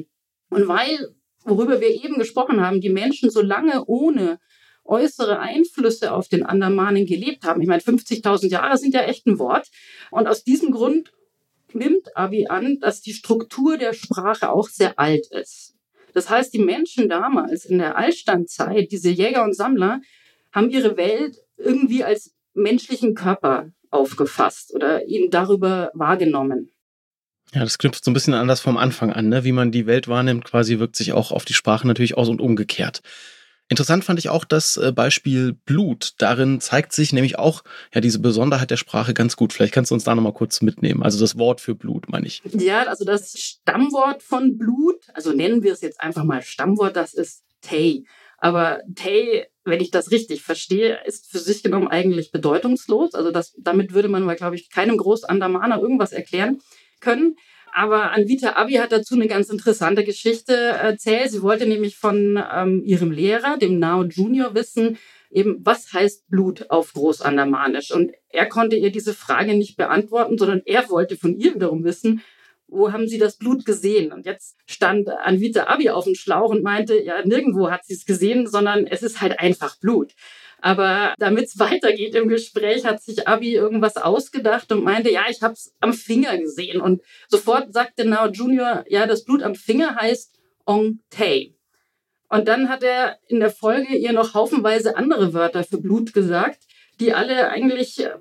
Und 0.50 0.68
weil, 0.68 1.14
worüber 1.44 1.80
wir 1.80 1.90
eben 1.90 2.18
gesprochen 2.18 2.60
haben, 2.60 2.80
die 2.80 2.90
Menschen 2.90 3.30
so 3.30 3.42
lange 3.42 3.84
ohne 3.86 4.38
äußere 4.84 5.38
Einflüsse 5.38 6.12
auf 6.12 6.28
den 6.28 6.44
Andamanen 6.44 7.06
gelebt 7.06 7.44
haben. 7.44 7.62
Ich 7.62 7.68
meine, 7.68 7.82
50.000 7.82 8.48
Jahre 8.48 8.78
sind 8.78 8.94
ja 8.94 9.02
echt 9.02 9.26
ein 9.26 9.38
Wort. 9.38 9.68
Und 10.10 10.26
aus 10.26 10.44
diesem 10.44 10.72
Grund 10.72 11.12
nimmt 11.72 12.16
Abi 12.16 12.48
an, 12.48 12.78
dass 12.80 13.00
die 13.00 13.12
Struktur 13.12 13.78
der 13.78 13.92
Sprache 13.92 14.50
auch 14.50 14.68
sehr 14.68 14.98
alt 14.98 15.26
ist. 15.30 15.74
Das 16.14 16.28
heißt, 16.28 16.52
die 16.52 16.58
Menschen 16.58 17.08
damals 17.08 17.64
in 17.64 17.78
der 17.78 17.96
Altstandzeit, 17.96 18.92
diese 18.92 19.10
Jäger 19.10 19.44
und 19.44 19.56
Sammler, 19.56 20.00
haben 20.52 20.68
ihre 20.68 20.96
Welt 20.96 21.38
irgendwie 21.56 22.04
als 22.04 22.34
menschlichen 22.54 23.14
Körper 23.14 23.70
aufgefasst 23.90 24.74
oder 24.74 25.06
ihn 25.06 25.30
darüber 25.30 25.90
wahrgenommen. 25.94 26.70
Ja, 27.54 27.60
das 27.60 27.78
knüpft 27.78 28.04
so 28.04 28.10
ein 28.10 28.14
bisschen 28.14 28.34
anders 28.34 28.60
vom 28.60 28.78
Anfang 28.78 29.12
an, 29.12 29.28
ne? 29.28 29.44
Wie 29.44 29.52
man 29.52 29.72
die 29.72 29.86
Welt 29.86 30.08
wahrnimmt, 30.08 30.44
quasi 30.44 30.78
wirkt 30.78 30.96
sich 30.96 31.12
auch 31.12 31.32
auf 31.32 31.44
die 31.44 31.52
Sprache 31.52 31.86
natürlich 31.86 32.16
aus 32.16 32.28
und 32.28 32.40
umgekehrt. 32.40 33.02
Interessant 33.68 34.04
fand 34.04 34.18
ich 34.18 34.28
auch 34.28 34.44
das 34.44 34.76
äh, 34.76 34.92
Beispiel 34.92 35.54
Blut. 35.54 36.14
Darin 36.18 36.60
zeigt 36.60 36.92
sich 36.92 37.12
nämlich 37.12 37.38
auch 37.38 37.62
ja 37.94 38.00
diese 38.00 38.18
Besonderheit 38.18 38.70
der 38.70 38.76
Sprache 38.76 39.14
ganz 39.14 39.36
gut. 39.36 39.52
Vielleicht 39.52 39.72
kannst 39.72 39.90
du 39.90 39.94
uns 39.94 40.04
da 40.04 40.14
nochmal 40.14 40.32
kurz 40.32 40.60
mitnehmen. 40.60 41.02
Also 41.02 41.18
das 41.20 41.38
Wort 41.38 41.60
für 41.60 41.74
Blut, 41.74 42.08
meine 42.08 42.26
ich. 42.26 42.42
Ja, 42.52 42.84
also 42.84 43.04
das 43.04 43.32
Stammwort 43.38 44.22
von 44.22 44.58
Blut, 44.58 45.00
also 45.14 45.32
nennen 45.32 45.62
wir 45.62 45.72
es 45.72 45.80
jetzt 45.80 46.00
einfach 46.00 46.24
mal 46.24 46.42
Stammwort, 46.42 46.96
das 46.96 47.14
ist 47.14 47.44
Tay. 47.62 48.04
Aber 48.36 48.80
Tay, 48.94 49.46
wenn 49.64 49.80
ich 49.80 49.90
das 49.90 50.10
richtig 50.10 50.42
verstehe, 50.42 50.98
ist 51.06 51.30
für 51.30 51.38
sich 51.38 51.62
genommen 51.62 51.88
eigentlich 51.88 52.32
bedeutungslos. 52.32 53.14
Also 53.14 53.30
das, 53.30 53.54
damit 53.58 53.94
würde 53.94 54.08
man, 54.08 54.28
glaube 54.36 54.56
ich, 54.56 54.68
keinem 54.68 54.96
Großandamaner 54.96 55.80
irgendwas 55.80 56.12
erklären 56.12 56.58
können. 57.02 57.36
Aber 57.74 58.12
Anvita 58.12 58.54
Abi 58.56 58.74
hat 58.74 58.92
dazu 58.92 59.14
eine 59.14 59.28
ganz 59.28 59.48
interessante 59.48 60.04
Geschichte 60.04 60.54
erzählt. 60.54 61.30
Sie 61.30 61.42
wollte 61.42 61.66
nämlich 61.66 61.96
von 61.96 62.42
ähm, 62.54 62.82
ihrem 62.84 63.10
Lehrer, 63.10 63.58
dem 63.58 63.78
Nao 63.78 64.04
Junior, 64.04 64.54
wissen, 64.54 64.98
eben, 65.30 65.56
was 65.64 65.92
heißt 65.92 66.28
Blut 66.28 66.70
auf 66.70 66.92
Großandamanisch? 66.92 67.90
Und 67.90 68.12
er 68.28 68.46
konnte 68.46 68.76
ihr 68.76 68.92
diese 68.92 69.14
Frage 69.14 69.54
nicht 69.54 69.76
beantworten, 69.76 70.36
sondern 70.36 70.62
er 70.66 70.88
wollte 70.90 71.16
von 71.16 71.34
ihr 71.36 71.54
wiederum 71.54 71.84
wissen, 71.84 72.22
wo 72.68 72.92
haben 72.92 73.06
Sie 73.06 73.18
das 73.18 73.36
Blut 73.36 73.64
gesehen? 73.66 74.12
Und 74.12 74.24
jetzt 74.24 74.56
stand 74.66 75.08
Anvita 75.08 75.64
Abi 75.64 75.90
auf 75.90 76.04
dem 76.04 76.14
Schlauch 76.14 76.50
und 76.50 76.62
meinte, 76.62 77.02
ja, 77.02 77.24
nirgendwo 77.24 77.70
hat 77.70 77.84
sie 77.84 77.92
es 77.94 78.06
gesehen, 78.06 78.46
sondern 78.46 78.86
es 78.86 79.02
ist 79.02 79.20
halt 79.20 79.38
einfach 79.40 79.78
Blut. 79.78 80.12
Aber 80.62 81.14
damit 81.18 81.46
es 81.46 81.58
weitergeht 81.58 82.14
im 82.14 82.28
Gespräch, 82.28 82.86
hat 82.86 83.02
sich 83.02 83.28
Abi 83.28 83.54
irgendwas 83.54 83.96
ausgedacht 83.96 84.72
und 84.72 84.84
meinte, 84.84 85.10
ja, 85.10 85.24
ich 85.28 85.42
habe 85.42 85.52
es 85.52 85.74
am 85.80 85.92
Finger 85.92 86.38
gesehen. 86.38 86.80
Und 86.80 87.02
sofort 87.28 87.74
sagte 87.74 88.06
Now 88.06 88.28
Junior, 88.28 88.84
ja, 88.88 89.06
das 89.06 89.24
Blut 89.24 89.42
am 89.42 89.56
Finger 89.56 89.96
heißt 89.96 90.38
Ong 90.64 91.00
Tay. 91.10 91.54
Und 92.28 92.48
dann 92.48 92.70
hat 92.70 92.82
er 92.82 93.18
in 93.26 93.40
der 93.40 93.50
Folge 93.50 93.94
ihr 93.94 94.12
noch 94.12 94.32
haufenweise 94.32 94.96
andere 94.96 95.34
Wörter 95.34 95.64
für 95.64 95.78
Blut 95.78 96.14
gesagt, 96.14 96.62
die 96.98 97.12
alle 97.12 97.50
eigentlich 97.50 98.04
äh, 98.04 98.14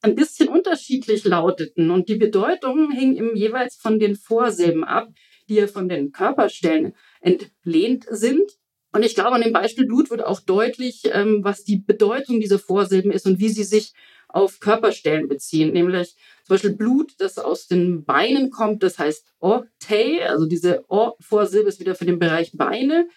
ein 0.00 0.14
bisschen 0.14 0.48
unterschiedlich 0.48 1.24
lauteten. 1.24 1.90
Und 1.90 2.08
die 2.08 2.16
Bedeutung 2.16 2.92
hing 2.92 3.14
ihm 3.14 3.34
jeweils 3.34 3.76
von 3.76 3.98
den 3.98 4.16
Vorsilben 4.16 4.84
ab, 4.84 5.08
die 5.48 5.56
ja 5.56 5.66
von 5.66 5.88
den 5.88 6.12
Körperstellen 6.12 6.94
entlehnt 7.20 8.06
sind. 8.08 8.52
Und 8.92 9.04
ich 9.04 9.14
glaube, 9.14 9.36
an 9.36 9.42
dem 9.42 9.52
Beispiel 9.52 9.86
Blut 9.86 10.10
wird 10.10 10.24
auch 10.24 10.40
deutlich, 10.40 11.02
ähm, 11.12 11.42
was 11.42 11.64
die 11.64 11.78
Bedeutung 11.78 12.40
dieser 12.40 12.58
Vorsilben 12.58 13.10
ist 13.10 13.26
und 13.26 13.40
wie 13.40 13.48
sie 13.48 13.64
sich 13.64 13.92
auf 14.28 14.60
Körperstellen 14.60 15.28
beziehen. 15.28 15.72
Nämlich 15.72 16.16
zum 16.44 16.54
Beispiel 16.54 16.76
Blut, 16.76 17.12
das 17.18 17.38
aus 17.38 17.66
den 17.66 18.04
Beinen 18.04 18.50
kommt, 18.50 18.82
das 18.82 18.98
heißt 18.98 19.26
Ortei, 19.40 20.28
also 20.28 20.46
diese 20.46 20.84
O-Vorsilbe 20.88 21.68
ist 21.68 21.80
wieder 21.80 21.94
für 21.94 22.04
den 22.04 22.18
Bereich 22.18 22.52
Beine. 22.54 23.08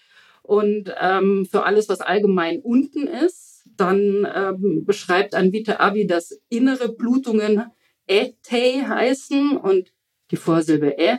Und 0.42 0.94
ähm, 1.00 1.48
für 1.50 1.64
alles, 1.64 1.90
was 1.90 2.02
allgemein 2.02 2.60
unten 2.60 3.08
ist, 3.08 3.64
dann 3.78 4.28
ähm, 4.34 4.86
beschreibt 4.86 5.34
Anvita 5.34 5.78
Abi, 5.78 6.06
dass 6.06 6.40
innere 6.50 6.90
Blutungen 6.90 7.64
Etei 8.08 8.86
heißen 8.88 9.58
und 9.58 9.92
die 10.32 10.38
Vorsilbe 10.38 10.96
E 10.98 11.18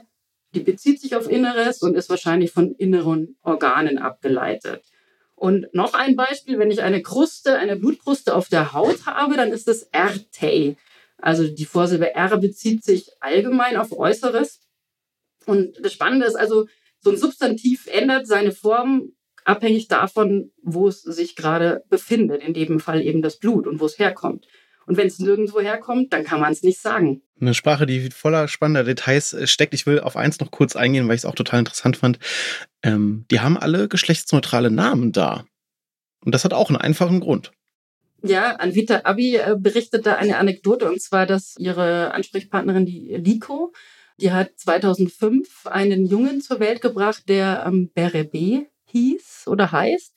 die 0.56 0.62
bezieht 0.62 1.00
sich 1.00 1.14
auf 1.14 1.28
Inneres 1.28 1.82
und 1.82 1.94
ist 1.94 2.08
wahrscheinlich 2.08 2.50
von 2.50 2.72
inneren 2.72 3.36
Organen 3.42 3.98
abgeleitet. 3.98 4.82
Und 5.34 5.66
noch 5.74 5.92
ein 5.92 6.16
Beispiel, 6.16 6.58
wenn 6.58 6.70
ich 6.70 6.82
eine 6.82 7.02
Kruste, 7.02 7.58
eine 7.58 7.76
Blutkruste 7.76 8.34
auf 8.34 8.48
der 8.48 8.72
Haut 8.72 9.04
habe, 9.04 9.36
dann 9.36 9.52
ist 9.52 9.68
es 9.68 9.90
RT. 9.94 10.76
Also 11.18 11.46
die 11.46 11.66
Vorsilbe 11.66 12.14
R 12.14 12.38
bezieht 12.38 12.82
sich 12.82 13.10
allgemein 13.20 13.76
auf 13.76 13.92
Äußeres. 13.92 14.62
Und 15.44 15.76
das 15.84 15.92
Spannende 15.92 16.26
ist 16.26 16.36
also, 16.36 16.66
so 17.00 17.10
ein 17.10 17.18
Substantiv 17.18 17.86
ändert 17.86 18.26
seine 18.26 18.52
Form 18.52 19.12
abhängig 19.44 19.88
davon, 19.88 20.52
wo 20.62 20.88
es 20.88 21.02
sich 21.02 21.36
gerade 21.36 21.84
befindet. 21.90 22.42
In 22.42 22.54
dem 22.54 22.80
Fall 22.80 23.02
eben 23.02 23.20
das 23.20 23.38
Blut 23.38 23.66
und 23.66 23.78
wo 23.78 23.84
es 23.84 23.98
herkommt. 23.98 24.46
Und 24.86 24.96
wenn 24.96 25.08
es 25.08 25.18
nirgendwo 25.18 25.60
herkommt, 25.60 26.12
dann 26.12 26.24
kann 26.24 26.40
man 26.40 26.52
es 26.52 26.62
nicht 26.62 26.80
sagen. 26.80 27.22
Eine 27.40 27.54
Sprache, 27.54 27.86
die 27.86 28.10
voller 28.10 28.48
spannender 28.48 28.84
Details 28.84 29.34
äh, 29.34 29.46
steckt. 29.46 29.74
Ich 29.74 29.86
will 29.86 30.00
auf 30.00 30.16
eins 30.16 30.40
noch 30.40 30.50
kurz 30.50 30.76
eingehen, 30.76 31.06
weil 31.08 31.16
ich 31.16 31.22
es 31.22 31.24
auch 31.24 31.34
total 31.34 31.58
interessant 31.58 31.96
fand. 31.96 32.18
Ähm, 32.82 33.26
die 33.30 33.40
haben 33.40 33.58
alle 33.58 33.88
geschlechtsneutrale 33.88 34.70
Namen 34.70 35.12
da. 35.12 35.44
Und 36.24 36.34
das 36.34 36.44
hat 36.44 36.54
auch 36.54 36.70
einen 36.70 36.78
einfachen 36.78 37.20
Grund. 37.20 37.52
Ja, 38.22 38.56
Anvita 38.56 39.02
Abi 39.04 39.36
äh, 39.36 39.56
berichtet 39.58 40.06
da 40.06 40.14
eine 40.16 40.38
Anekdote 40.38 40.88
und 40.90 41.00
zwar, 41.00 41.26
dass 41.26 41.56
ihre 41.58 42.14
Ansprechpartnerin, 42.14 42.86
die 42.86 43.16
Liko, 43.16 43.72
Die 44.18 44.32
hat 44.32 44.50
2005 44.56 45.66
einen 45.66 46.06
Jungen 46.06 46.40
zur 46.40 46.58
Welt 46.58 46.80
gebracht, 46.80 47.28
der 47.28 47.64
ähm, 47.66 47.90
Berebe 47.92 48.66
hieß 48.86 49.44
oder 49.46 49.72
heißt. 49.72 50.14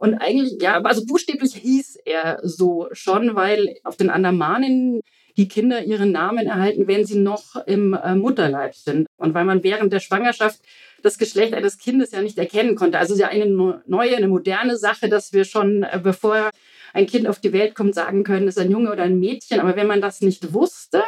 Und 0.00 0.14
eigentlich, 0.14 0.54
ja, 0.62 0.80
also 0.80 1.04
buchstäblich 1.04 1.54
hieß 1.56 1.98
er 2.06 2.40
so 2.42 2.88
schon, 2.92 3.34
weil 3.34 3.76
auf 3.84 3.96
den 3.96 4.08
Andamanen 4.08 5.02
die 5.36 5.46
Kinder 5.46 5.84
ihren 5.84 6.10
Namen 6.10 6.46
erhalten, 6.46 6.86
wenn 6.86 7.04
sie 7.04 7.18
noch 7.18 7.54
im 7.66 7.92
äh, 7.92 8.14
Mutterleib 8.14 8.74
sind. 8.74 9.06
Und 9.18 9.34
weil 9.34 9.44
man 9.44 9.62
während 9.62 9.92
der 9.92 10.00
Schwangerschaft 10.00 10.62
das 11.02 11.18
Geschlecht 11.18 11.52
eines 11.52 11.76
Kindes 11.76 12.12
ja 12.12 12.22
nicht 12.22 12.38
erkennen 12.38 12.76
konnte. 12.76 12.98
Also 12.98 13.14
ja 13.14 13.28
eine 13.28 13.82
neue, 13.86 14.16
eine 14.16 14.28
moderne 14.28 14.78
Sache, 14.78 15.10
dass 15.10 15.34
wir 15.34 15.44
schon, 15.44 15.82
äh, 15.82 16.00
bevor 16.02 16.48
ein 16.94 17.06
Kind 17.06 17.26
auf 17.26 17.38
die 17.38 17.52
Welt 17.52 17.74
kommt, 17.74 17.94
sagen 17.94 18.24
können, 18.24 18.48
ist 18.48 18.58
ein 18.58 18.70
Junge 18.70 18.90
oder 18.92 19.02
ein 19.02 19.20
Mädchen. 19.20 19.60
Aber 19.60 19.76
wenn 19.76 19.86
man 19.86 20.00
das 20.00 20.22
nicht 20.22 20.54
wusste, 20.54 21.02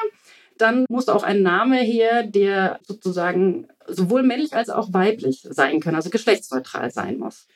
dann 0.58 0.84
muss 0.90 1.08
auch 1.08 1.22
ein 1.22 1.40
Name 1.40 1.78
her, 1.78 2.24
der 2.24 2.78
sozusagen 2.82 3.68
sowohl 3.86 4.22
männlich 4.22 4.52
als 4.52 4.68
auch 4.68 4.92
weiblich 4.92 5.46
sein 5.48 5.80
kann, 5.80 5.94
also 5.94 6.10
geschlechtsneutral 6.10 6.90
sein 6.90 7.18
muss. 7.18 7.46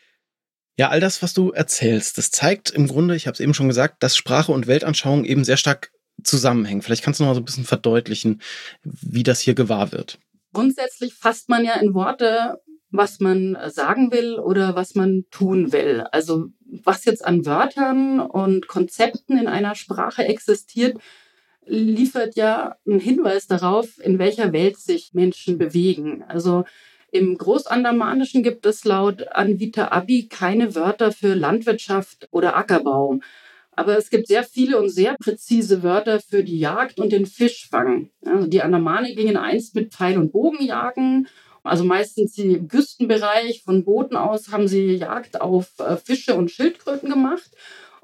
Ja, 0.78 0.90
all 0.90 1.00
das, 1.00 1.23
was 1.23 1.33
du 1.33 1.52
erzählst, 1.52 2.18
das 2.18 2.30
zeigt 2.30 2.71
im 2.71 2.87
Grunde, 2.87 3.16
ich 3.16 3.26
habe 3.26 3.35
es 3.35 3.40
eben 3.40 3.54
schon 3.54 3.68
gesagt, 3.68 4.02
dass 4.02 4.16
Sprache 4.16 4.52
und 4.52 4.66
Weltanschauung 4.66 5.25
eben 5.25 5.42
sehr 5.42 5.56
stark 5.56 5.90
zusammenhängen. 6.23 6.83
Vielleicht 6.83 7.02
kannst 7.02 7.18
du 7.18 7.25
noch 7.25 7.30
mal 7.30 7.35
so 7.35 7.40
ein 7.40 7.47
bisschen 7.47 7.64
verdeutlichen, 7.64 8.42
wie 8.83 9.23
das 9.23 9.40
hier 9.40 9.54
gewahr 9.54 9.92
wird. 9.92 10.18
Grundsätzlich 10.52 11.14
fasst 11.14 11.49
man 11.49 11.64
ja 11.64 11.75
in 11.75 11.95
Worte, 11.95 12.61
was 12.90 13.21
man 13.21 13.56
sagen 13.68 14.12
will 14.12 14.38
oder 14.38 14.75
was 14.75 14.95
man 14.95 15.25
tun 15.30 15.73
will. 15.73 16.02
Also 16.12 16.49
was 16.83 17.04
jetzt 17.04 17.25
an 17.25 17.47
Wörtern 17.47 18.21
und 18.21 18.68
Konzepten 18.68 19.38
in 19.38 19.49
einer 19.49 19.75
Sprache 19.75 20.25
existiert, 20.25 20.99
liefert 21.66 22.37
ja 22.37 22.76
einen 22.87 23.00
Hinweis 23.00 23.47
darauf, 23.47 23.99
in 23.99 24.18
welcher 24.18 24.52
Welt 24.52 24.78
sich 24.78 25.14
Menschen 25.14 25.59
bewegen. 25.59 26.23
Also 26.23 26.64
im 27.16 27.37
Großandamanischen 27.37 28.42
gibt 28.42 28.66
es 28.66 28.85
laut 28.85 29.26
Anvita 29.32 29.88
Abi 29.88 30.28
keine 30.28 30.75
Wörter 30.75 31.12
für 31.12 31.35
Landwirtschaft 31.35 32.28
oder 32.30 32.56
Ackerbau. 32.56 33.20
Aber 33.73 33.99
es 33.99 34.08
gibt 34.08 34.26
sehr 34.26 34.42
viele 34.42 34.78
und 34.78 34.88
sehr 34.88 35.16
präzise 35.18 35.82
Wörter 35.82 36.20
für 36.20 36.42
die 36.42 36.58
Jagd 36.58 36.99
und 36.99 37.12
den 37.12 37.26
Fischfang. 37.26 38.11
Also 38.25 38.46
die 38.46 38.62
Andamane 38.62 39.14
gingen 39.14 39.37
einst 39.37 39.75
mit 39.75 39.92
Pfeil 39.92 40.16
und 40.16 40.32
Bogen 40.32 40.64
jagen. 40.64 41.28
Also 41.62 41.85
meistens 41.85 42.38
im 42.38 42.68
Küstenbereich 42.68 43.62
von 43.64 43.85
Booten 43.85 44.16
aus 44.16 44.50
haben 44.50 44.68
sie 44.68 44.94
Jagd 44.94 45.40
auf 45.40 45.73
äh, 45.78 45.96
Fische 45.96 46.35
und 46.35 46.50
Schildkröten 46.50 47.11
gemacht. 47.11 47.50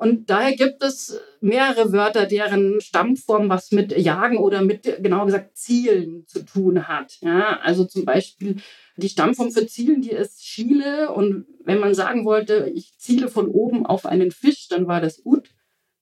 Und 0.02 0.30
daher 0.30 0.56
gibt 0.56 0.82
es 0.82 1.20
mehrere 1.40 1.92
Wörter, 1.92 2.26
deren 2.26 2.80
Stammform 2.80 3.48
was 3.48 3.70
mit 3.70 3.96
Jagen 3.96 4.36
oder 4.36 4.60
mit, 4.60 4.82
genau 5.00 5.24
gesagt, 5.26 5.56
Zielen 5.56 6.26
zu 6.26 6.44
tun 6.44 6.88
hat. 6.88 7.18
Ja, 7.20 7.60
also 7.62 7.84
zum 7.84 8.04
Beispiel 8.04 8.56
die 8.96 9.08
Stammform 9.08 9.50
für 9.50 9.66
Zielen, 9.66 10.02
die 10.02 10.10
ist 10.10 10.44
Schiele. 10.44 11.12
Und 11.12 11.46
wenn 11.64 11.80
man 11.80 11.94
sagen 11.94 12.24
wollte, 12.24 12.70
ich 12.74 12.98
ziele 12.98 13.28
von 13.28 13.48
oben 13.48 13.86
auf 13.86 14.06
einen 14.06 14.30
Fisch, 14.30 14.68
dann 14.68 14.86
war 14.86 15.00
das 15.00 15.24
Ut. 15.24 15.50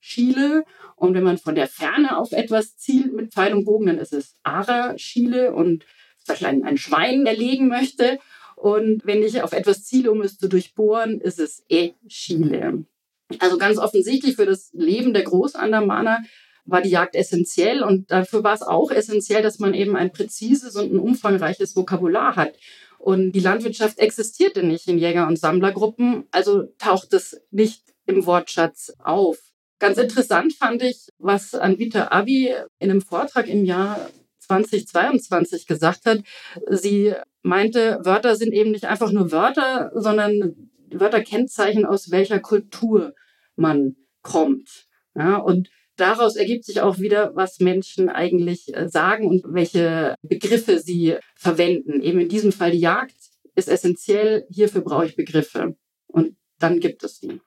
Schiele. 0.00 0.64
Und 0.96 1.14
wenn 1.14 1.24
man 1.24 1.38
von 1.38 1.54
der 1.54 1.66
Ferne 1.66 2.16
auf 2.16 2.32
etwas 2.32 2.76
zielt 2.76 3.12
mit 3.12 3.32
Pfeil 3.32 3.54
und 3.54 3.64
Bogen, 3.64 3.86
dann 3.86 3.98
ist 3.98 4.14
es 4.14 4.34
Ara 4.42 4.96
Schiele 4.98 5.52
und 5.52 5.84
zum 6.24 6.46
ein, 6.46 6.64
ein 6.64 6.78
Schwein 6.78 7.26
erlegen 7.26 7.68
möchte. 7.68 8.18
Und 8.56 9.06
wenn 9.06 9.22
ich 9.22 9.42
auf 9.42 9.52
etwas 9.52 9.84
ziele, 9.84 10.10
um 10.10 10.20
es 10.22 10.38
zu 10.38 10.48
durchbohren, 10.48 11.20
ist 11.20 11.38
es 11.38 11.64
E 11.68 11.92
Schiele. 12.08 12.84
Also 13.38 13.58
ganz 13.58 13.78
offensichtlich 13.78 14.36
für 14.36 14.46
das 14.46 14.70
Leben 14.72 15.14
der 15.14 15.22
Großandamaner 15.22 16.24
war 16.70 16.82
die 16.82 16.90
Jagd 16.90 17.14
essentiell 17.14 17.82
und 17.82 18.10
dafür 18.10 18.44
war 18.44 18.54
es 18.54 18.62
auch 18.62 18.90
essentiell, 18.90 19.42
dass 19.42 19.58
man 19.58 19.74
eben 19.74 19.96
ein 19.96 20.12
präzises 20.12 20.76
und 20.76 20.92
ein 20.92 20.98
umfangreiches 20.98 21.76
Vokabular 21.76 22.36
hat. 22.36 22.54
Und 22.98 23.32
die 23.32 23.40
Landwirtschaft 23.40 23.98
existierte 23.98 24.62
nicht 24.62 24.86
in 24.86 24.98
Jäger- 24.98 25.26
und 25.26 25.38
Sammlergruppen, 25.38 26.24
also 26.30 26.64
taucht 26.78 27.14
es 27.14 27.40
nicht 27.50 27.82
im 28.06 28.26
Wortschatz 28.26 28.92
auf. 28.98 29.38
Ganz 29.78 29.96
interessant 29.96 30.52
fand 30.52 30.82
ich, 30.82 31.08
was 31.18 31.54
Anvita 31.54 32.08
Abi 32.08 32.54
in 32.78 32.90
einem 32.90 33.00
Vortrag 33.00 33.48
im 33.48 33.64
Jahr 33.64 34.10
2022 34.40 35.66
gesagt 35.66 36.04
hat. 36.04 36.20
Sie 36.68 37.14
meinte, 37.42 37.98
Wörter 38.02 38.36
sind 38.36 38.52
eben 38.52 38.72
nicht 38.72 38.84
einfach 38.84 39.10
nur 39.10 39.32
Wörter, 39.32 39.90
sondern 39.94 40.70
Wörter 40.90 41.22
kennzeichnen, 41.22 41.86
aus 41.86 42.10
welcher 42.10 42.40
Kultur 42.40 43.14
man 43.56 43.96
kommt. 44.22 44.86
Ja, 45.14 45.36
und 45.36 45.70
daraus 46.00 46.36
ergibt 46.36 46.64
sich 46.64 46.80
auch 46.80 46.98
wieder, 46.98 47.32
was 47.34 47.60
Menschen 47.60 48.08
eigentlich 48.08 48.74
äh, 48.74 48.88
sagen 48.88 49.28
und 49.28 49.44
welche 49.48 50.14
Begriffe 50.22 50.80
sie 50.80 51.16
verwenden. 51.36 52.02
Eben 52.02 52.20
in 52.20 52.28
diesem 52.28 52.52
Fall 52.52 52.72
die 52.72 52.80
Jagd 52.80 53.16
ist 53.54 53.68
essentiell. 53.68 54.46
Hierfür 54.50 54.82
brauche 54.82 55.06
ich 55.06 55.16
Begriffe. 55.16 55.76
Und 56.06 56.36
dann 56.58 56.80
gibt 56.80 57.04
es 57.04 57.20
die. 57.20 57.40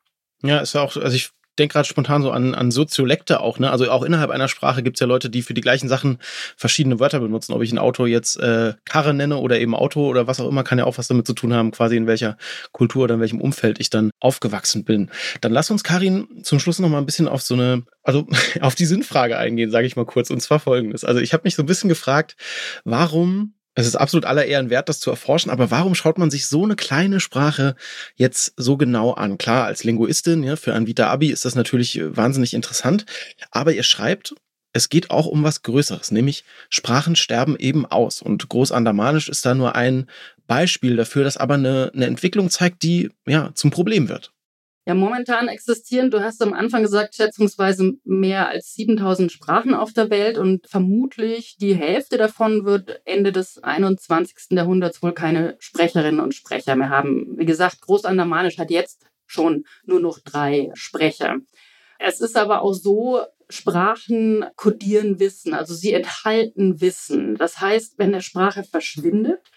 Ja, 0.44 0.60
ist 0.60 0.76
auch, 0.76 0.96
also 0.98 1.16
ich 1.16 1.32
denke 1.60 1.74
gerade 1.74 1.88
spontan 1.88 2.22
so 2.22 2.32
an, 2.32 2.56
an 2.56 2.72
Soziolekte 2.72 3.40
auch, 3.40 3.60
ne? 3.60 3.72
Also 3.72 3.90
auch 3.92 4.04
innerhalb 4.04 4.32
einer 4.32 4.48
Sprache 4.48 4.84
gibt 4.84 4.98
es 4.98 5.00
ja 5.00 5.08
Leute, 5.08 5.30
die 5.30 5.42
für 5.42 5.54
die 5.54 5.62
gleichen 5.62 5.88
Sachen 5.88 6.18
verschiedene 6.58 7.00
Wörter 7.00 7.20
benutzen. 7.20 7.54
Ob 7.54 7.62
ich 7.62 7.72
ein 7.72 7.78
Auto 7.78 8.06
jetzt 8.06 8.40
äh, 8.40 8.74
Karre 8.86 9.14
nenne 9.14 9.38
oder 9.38 9.60
eben 9.60 9.76
Auto 9.76 10.08
oder 10.08 10.28
was 10.28 10.40
auch 10.40 10.48
immer, 10.48 10.64
kann 10.64 10.78
ja 10.78 10.86
auch 10.86 10.98
was 10.98 11.08
damit 11.08 11.28
zu 11.28 11.34
tun 11.34 11.54
haben, 11.54 11.72
quasi 11.72 11.96
in 11.96 12.08
welcher 12.08 12.38
Kultur 12.72 13.04
oder 13.04 13.16
in 13.16 13.22
welchem 13.22 13.42
Umfeld 13.42 13.80
ich 13.80 13.90
dann 13.90 14.12
aufgewachsen 14.20 14.84
bin. 14.84 15.10
Dann 15.42 15.52
lass 15.52 15.70
uns, 15.70 15.84
Karin, 15.84 16.28
zum 16.44 16.60
Schluss 16.60 16.80
noch 16.80 16.90
mal 16.90 16.98
ein 16.98 17.06
bisschen 17.06 17.28
auf 17.28 17.42
so 17.42 17.54
eine, 17.54 17.84
also 18.04 18.28
auf 18.62 18.76
die 18.76 18.86
Sinnfrage 18.86 19.38
eingehen, 19.38 19.72
sage 19.72 19.88
ich 19.88 19.96
mal 19.96 20.06
kurz. 20.06 20.30
Und 20.30 20.42
zwar 20.42 20.60
folgendes. 20.60 21.04
Also 21.04 21.22
ich 21.22 21.34
habe 21.34 21.44
mich 21.46 21.56
so 21.56 21.64
ein 21.64 21.68
bisschen 21.68 21.90
gefragt, 21.90 22.36
warum 22.84 23.54
es 23.76 23.88
ist 23.88 23.96
absolut 23.96 24.26
aller 24.26 24.46
Ehren 24.46 24.70
wert, 24.70 24.90
das 24.90 25.00
zu 25.00 25.10
erforschen, 25.10 25.52
aber 25.52 25.72
warum 25.72 25.96
schaut 25.96 26.18
man 26.18 26.30
sich 26.30 26.48
so 26.48 26.64
eine 26.64 26.76
kleine 26.76 27.20
Sprache 27.20 27.76
jetzt 28.16 28.54
so 28.56 28.78
genau 28.78 29.14
an? 29.14 29.38
Klar, 29.38 29.66
als 29.66 29.84
Linguistin, 29.84 30.44
ja, 30.44 30.56
für 30.56 30.74
Anvita 30.74 31.10
Abi 31.10 31.30
ist 31.30 31.46
das 31.46 31.56
natürlich 31.56 31.98
äh, 31.98 32.16
wahnsinnig 32.16 32.54
interessant, 32.54 33.06
aber 33.52 33.74
ihr 33.74 33.84
schreibt, 33.84 34.36
es 34.74 34.90
geht 34.90 35.12
auch 35.12 35.28
um 35.28 35.44
was 35.44 35.62
Größeres, 35.62 36.12
nämlich 36.12 36.44
Sprachen 36.70 37.16
sterben 37.16 37.56
eben 37.58 37.86
aus. 37.86 38.24
Und 38.24 38.50
Großandamanisch 38.50 39.30
ist 39.30 39.46
da 39.46 39.54
nur 39.54 39.76
ein 39.76 40.10
Beispiel 40.48 40.96
dafür, 40.96 41.24
das 41.24 41.38
aber 41.38 41.54
eine, 41.54 41.92
eine 41.94 42.08
Entwicklung 42.08 42.50
zeigt, 42.50 42.82
die 42.82 43.12
ja 43.28 43.52
zum 43.54 43.70
Problem 43.70 44.10
wird. 44.10 44.33
Ja, 44.86 44.96
momentan 44.96 45.48
existieren, 45.48 46.12
du 46.12 46.22
hast 46.22 46.42
am 46.42 46.52
Anfang 46.52 46.82
gesagt, 46.82 47.16
schätzungsweise 47.16 47.94
mehr 48.04 48.50
als 48.50 48.74
7000 48.74 49.32
Sprachen 49.32 49.74
auf 49.74 49.94
der 49.94 50.10
Welt 50.10 50.38
und 50.38 50.68
vermutlich 50.68 51.56
die 51.58 51.74
Hälfte 51.74 52.18
davon 52.18 52.66
wird 52.66 53.02
Ende 53.06 53.32
des 53.32 53.64
21. 53.64 54.52
Jahrhunderts 54.52 55.02
wohl 55.02 55.14
keine 55.14 55.56
Sprecherinnen 55.60 56.20
und 56.20 56.34
Sprecher 56.34 56.76
mehr 56.76 56.90
haben. 56.90 57.38
Wie 57.38 57.46
gesagt, 57.46 57.80
Großandamanisch 57.80 58.58
hat 58.58 58.72
jetzt 58.72 59.06
schon 59.26 59.64
nur 59.86 60.02
noch 60.02 60.20
drei 60.20 60.70
Sprecher. 60.74 61.38
Es 61.98 62.20
ist 62.20 62.36
aber 62.36 62.62
auch 62.62 62.74
so, 62.74 63.22
Sprachen 63.50 64.46
kodieren 64.56 65.20
Wissen, 65.20 65.54
also 65.54 65.74
sie 65.74 65.94
enthalten 65.94 66.82
Wissen. 66.82 67.36
Das 67.36 67.62
heißt, 67.62 68.00
wenn 68.00 68.10
eine 68.10 68.22
Sprache 68.22 68.64
verschwindet, 68.64 69.52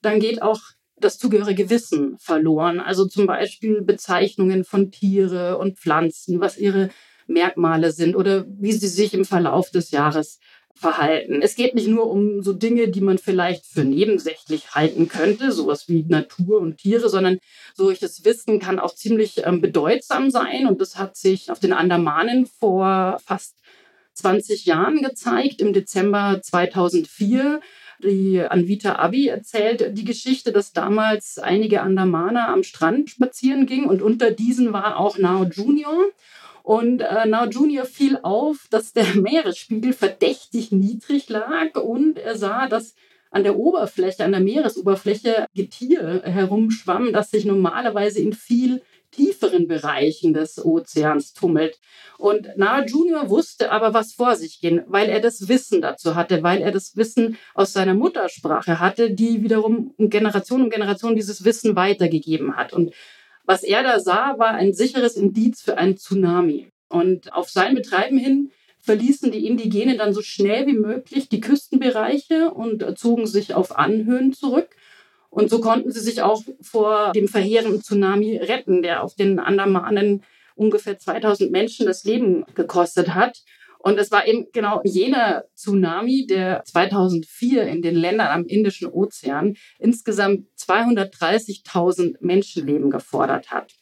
dann 0.00 0.20
geht 0.20 0.40
auch 0.42 0.60
das 1.04 1.18
zugehörige 1.18 1.70
Wissen 1.70 2.16
verloren. 2.18 2.80
Also 2.80 3.06
zum 3.06 3.26
Beispiel 3.26 3.82
Bezeichnungen 3.82 4.64
von 4.64 4.90
Tiere 4.90 5.58
und 5.58 5.78
Pflanzen, 5.78 6.40
was 6.40 6.58
ihre 6.58 6.90
Merkmale 7.26 7.92
sind 7.92 8.16
oder 8.16 8.44
wie 8.48 8.72
sie 8.72 8.88
sich 8.88 9.14
im 9.14 9.24
Verlauf 9.24 9.70
des 9.70 9.90
Jahres 9.90 10.38
verhalten. 10.74 11.42
Es 11.42 11.54
geht 11.54 11.74
nicht 11.74 11.88
nur 11.88 12.10
um 12.10 12.42
so 12.42 12.52
Dinge, 12.52 12.88
die 12.88 13.00
man 13.00 13.18
vielleicht 13.18 13.66
für 13.66 13.84
nebensächlich 13.84 14.74
halten 14.74 15.08
könnte, 15.08 15.52
sowas 15.52 15.88
wie 15.88 16.04
Natur 16.08 16.60
und 16.60 16.78
Tiere, 16.78 17.08
sondern 17.08 17.38
solches 17.74 18.24
Wissen 18.24 18.58
kann 18.58 18.78
auch 18.78 18.94
ziemlich 18.94 19.42
ähm, 19.44 19.60
bedeutsam 19.60 20.30
sein. 20.30 20.66
Und 20.66 20.80
das 20.80 20.96
hat 20.96 21.16
sich 21.16 21.50
auf 21.50 21.60
den 21.60 21.72
Andamanen 21.72 22.46
vor 22.46 23.18
fast 23.24 23.56
20 24.14 24.66
Jahren 24.66 25.02
gezeigt, 25.02 25.60
im 25.60 25.72
Dezember 25.72 26.40
2004 26.42 27.60
die 28.02 28.40
Anvita 28.40 28.96
Abi 28.96 29.28
erzählt 29.28 29.96
die 29.96 30.04
Geschichte, 30.04 30.52
dass 30.52 30.72
damals 30.72 31.38
einige 31.38 31.82
Andamaner 31.82 32.48
am 32.48 32.62
Strand 32.62 33.10
spazieren 33.10 33.66
gingen 33.66 33.86
und 33.86 34.02
unter 34.02 34.30
diesen 34.30 34.72
war 34.72 34.98
auch 34.98 35.18
Nao 35.18 35.44
Junior. 35.44 36.04
Und 36.62 37.00
äh, 37.00 37.26
Nao 37.26 37.46
Junior 37.46 37.84
fiel 37.84 38.18
auf, 38.22 38.66
dass 38.70 38.92
der 38.92 39.04
Meeresspiegel 39.14 39.92
verdächtig 39.92 40.72
niedrig 40.72 41.28
lag 41.28 41.74
und 41.74 42.18
er 42.18 42.36
sah, 42.36 42.68
dass 42.68 42.94
an 43.30 43.44
der 43.44 43.56
Oberfläche, 43.56 44.24
an 44.24 44.32
der 44.32 44.40
Meeresoberfläche 44.40 45.46
Getier 45.54 46.22
herumschwamm, 46.24 47.12
das 47.12 47.30
sich 47.30 47.44
normalerweise 47.44 48.20
in 48.20 48.34
viel 48.34 48.82
tieferen 49.12 49.68
Bereichen 49.68 50.34
des 50.34 50.64
Ozeans 50.64 51.32
tummelt. 51.32 51.78
Und 52.18 52.48
Nahe 52.56 52.86
Junior 52.86 53.30
wusste 53.30 53.70
aber, 53.70 53.94
was 53.94 54.12
vor 54.12 54.34
sich 54.34 54.60
ging, 54.60 54.82
weil 54.86 55.08
er 55.08 55.20
das 55.20 55.48
Wissen 55.48 55.80
dazu 55.80 56.14
hatte, 56.14 56.42
weil 56.42 56.62
er 56.62 56.72
das 56.72 56.96
Wissen 56.96 57.38
aus 57.54 57.72
seiner 57.72 57.94
Muttersprache 57.94 58.80
hatte, 58.80 59.12
die 59.12 59.42
wiederum 59.42 59.94
Generation 59.98 60.62
um 60.62 60.70
Generation 60.70 61.14
dieses 61.14 61.44
Wissen 61.44 61.76
weitergegeben 61.76 62.56
hat. 62.56 62.72
Und 62.72 62.92
was 63.44 63.62
er 63.62 63.82
da 63.82 64.00
sah, 64.00 64.38
war 64.38 64.50
ein 64.54 64.72
sicheres 64.72 65.16
Indiz 65.16 65.62
für 65.62 65.78
einen 65.78 65.96
Tsunami. 65.96 66.70
Und 66.88 67.32
auf 67.32 67.50
sein 67.50 67.74
Betreiben 67.74 68.18
hin 68.18 68.50
verließen 68.78 69.30
die 69.30 69.46
Indigenen 69.46 69.98
dann 69.98 70.12
so 70.12 70.22
schnell 70.22 70.66
wie 70.66 70.74
möglich 70.74 71.28
die 71.28 71.40
Küstenbereiche 71.40 72.50
und 72.50 72.98
zogen 72.98 73.26
sich 73.26 73.54
auf 73.54 73.76
Anhöhen 73.76 74.32
zurück. 74.32 74.70
Und 75.32 75.48
so 75.48 75.62
konnten 75.62 75.90
sie 75.90 76.00
sich 76.00 76.20
auch 76.20 76.42
vor 76.60 77.12
dem 77.12 77.26
verheerenden 77.26 77.82
Tsunami 77.82 78.36
retten, 78.36 78.82
der 78.82 79.02
auf 79.02 79.14
den 79.14 79.38
Andamanen 79.38 80.22
ungefähr 80.54 80.98
2000 80.98 81.50
Menschen 81.50 81.86
das 81.86 82.04
Leben 82.04 82.44
gekostet 82.54 83.14
hat. 83.14 83.38
Und 83.78 83.98
es 83.98 84.10
war 84.10 84.26
eben 84.26 84.48
genau 84.52 84.82
jener 84.84 85.44
Tsunami, 85.56 86.26
der 86.26 86.62
2004 86.66 87.62
in 87.62 87.80
den 87.80 87.94
Ländern 87.94 88.28
am 88.28 88.44
Indischen 88.44 88.88
Ozean 88.88 89.56
insgesamt 89.78 90.48
230.000 90.58 92.16
Menschenleben 92.20 92.90
gefordert 92.90 93.50
hat. 93.50 93.72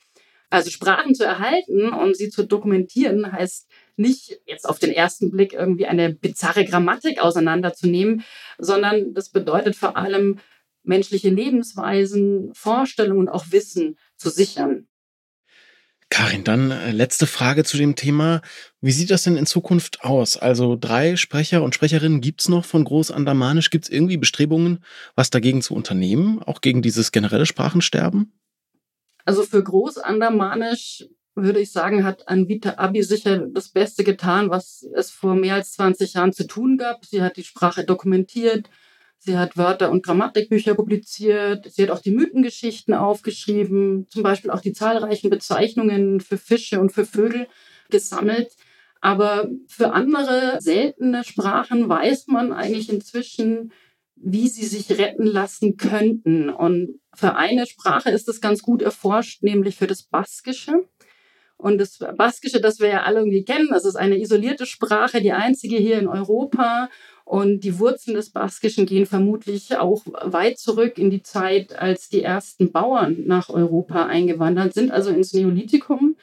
Also 0.50 0.70
Sprachen 0.70 1.16
zu 1.16 1.24
erhalten 1.24 1.88
und 1.88 2.16
sie 2.16 2.30
zu 2.30 2.46
dokumentieren 2.46 3.32
heißt 3.32 3.68
nicht 3.96 4.40
jetzt 4.46 4.68
auf 4.68 4.78
den 4.78 4.92
ersten 4.92 5.32
Blick 5.32 5.52
irgendwie 5.52 5.86
eine 5.86 6.10
bizarre 6.14 6.64
Grammatik 6.64 7.20
auseinanderzunehmen, 7.20 8.22
sondern 8.56 9.14
das 9.14 9.30
bedeutet 9.30 9.74
vor 9.74 9.96
allem 9.96 10.38
menschliche 10.82 11.30
Lebensweisen, 11.30 12.52
Vorstellungen 12.54 13.20
und 13.20 13.28
auch 13.28 13.46
Wissen 13.50 13.98
zu 14.16 14.30
sichern. 14.30 14.86
Karin, 16.10 16.42
dann 16.42 16.72
äh, 16.72 16.90
letzte 16.90 17.28
Frage 17.28 17.62
zu 17.62 17.76
dem 17.76 17.94
Thema. 17.94 18.42
Wie 18.80 18.90
sieht 18.90 19.12
das 19.12 19.22
denn 19.22 19.36
in 19.36 19.46
Zukunft 19.46 20.02
aus? 20.02 20.36
Also 20.36 20.76
drei 20.78 21.14
Sprecher 21.14 21.62
und 21.62 21.74
Sprecherinnen 21.74 22.20
gibt's 22.20 22.48
noch 22.48 22.64
von 22.64 22.82
Großandamanisch. 22.82 23.70
Gibt's 23.70 23.88
irgendwie 23.88 24.16
Bestrebungen, 24.16 24.84
was 25.14 25.30
dagegen 25.30 25.62
zu 25.62 25.72
unternehmen, 25.72 26.42
auch 26.42 26.60
gegen 26.60 26.82
dieses 26.82 27.12
generelle 27.12 27.46
Sprachensterben? 27.46 28.32
Also 29.24 29.44
für 29.44 29.62
Großandamanisch 29.62 31.06
würde 31.36 31.60
ich 31.60 31.70
sagen, 31.70 32.04
hat 32.04 32.26
Anvita 32.28 32.74
Abi 32.78 33.04
sicher 33.04 33.46
das 33.46 33.68
Beste 33.68 34.02
getan, 34.02 34.50
was 34.50 34.84
es 34.94 35.10
vor 35.10 35.36
mehr 35.36 35.54
als 35.54 35.72
20 35.74 36.14
Jahren 36.14 36.32
zu 36.32 36.46
tun 36.46 36.76
gab. 36.76 37.04
Sie 37.04 37.22
hat 37.22 37.36
die 37.36 37.44
Sprache 37.44 37.84
dokumentiert, 37.84 38.68
Sie 39.22 39.37
hat 39.37 39.59
Wörter- 39.59 39.90
und 39.90 40.02
Grammatikbücher 40.02 40.74
publiziert. 40.74 41.70
Sie 41.70 41.83
hat 41.83 41.90
auch 41.90 42.00
die 42.00 42.11
Mythengeschichten 42.11 42.94
aufgeschrieben, 42.94 44.06
zum 44.09 44.22
Beispiel 44.22 44.50
auch 44.50 44.62
die 44.62 44.72
zahlreichen 44.72 45.28
Bezeichnungen 45.28 46.20
für 46.20 46.38
Fische 46.38 46.80
und 46.80 46.90
für 46.90 47.04
Vögel 47.04 47.46
gesammelt. 47.90 48.50
Aber 49.02 49.50
für 49.68 49.92
andere 49.92 50.56
seltene 50.61 51.22
Sprachen 51.24 51.87
weiß 51.87 52.28
man 52.28 52.54
eigentlich 52.54 52.88
inzwischen, 52.88 53.72
wie 54.16 54.48
sie 54.48 54.64
sich 54.64 54.90
retten 54.98 55.26
lassen 55.26 55.76
könnten. 55.76 56.48
Und 56.48 57.00
für 57.14 57.37
eine 57.37 57.66
Sprache 57.66 58.11
ist 58.11 58.26
das 58.26 58.40
ganz 58.40 58.62
gut 58.62 58.80
erforscht, 58.80 59.42
nämlich 59.42 59.76
für 59.76 59.87
das 59.87 60.02
Baskische. 60.02 60.88
Und 61.59 61.76
das 61.76 61.98
Baskische, 62.16 62.62
das 62.62 62.80
wir 62.80 62.88
ja 62.88 63.02
alle 63.02 63.18
irgendwie 63.18 63.44
kennen, 63.44 63.68
das 63.70 63.85
ist 63.85 63.96
eine 63.96 64.18
isolierte 64.18 64.64
Sprache, 64.64 65.20
die 65.20 65.33
einzige 65.33 65.76
hier 65.76 65.98
in 65.98 66.09
Europa 66.09 66.88
und 67.30 67.60
die 67.60 67.78
Wurzeln 67.78 68.16
des 68.16 68.30
Baskischen 68.30 68.86
gehen 68.86 69.06
vermutlich 69.06 69.76
auch 69.76 70.02
weit 70.04 70.58
zurück 70.58 70.98
in 70.98 71.10
die 71.10 71.22
Zeit, 71.22 71.78
als 71.78 72.08
die 72.08 72.24
ersten 72.24 72.72
Bauern 72.72 73.18
nach 73.24 73.50
Europa 73.50 74.06
eingewandert 74.06 74.74
sind, 74.74 74.90
also 74.90 75.10
ins 75.10 75.32
Neolithikum. 75.32 76.16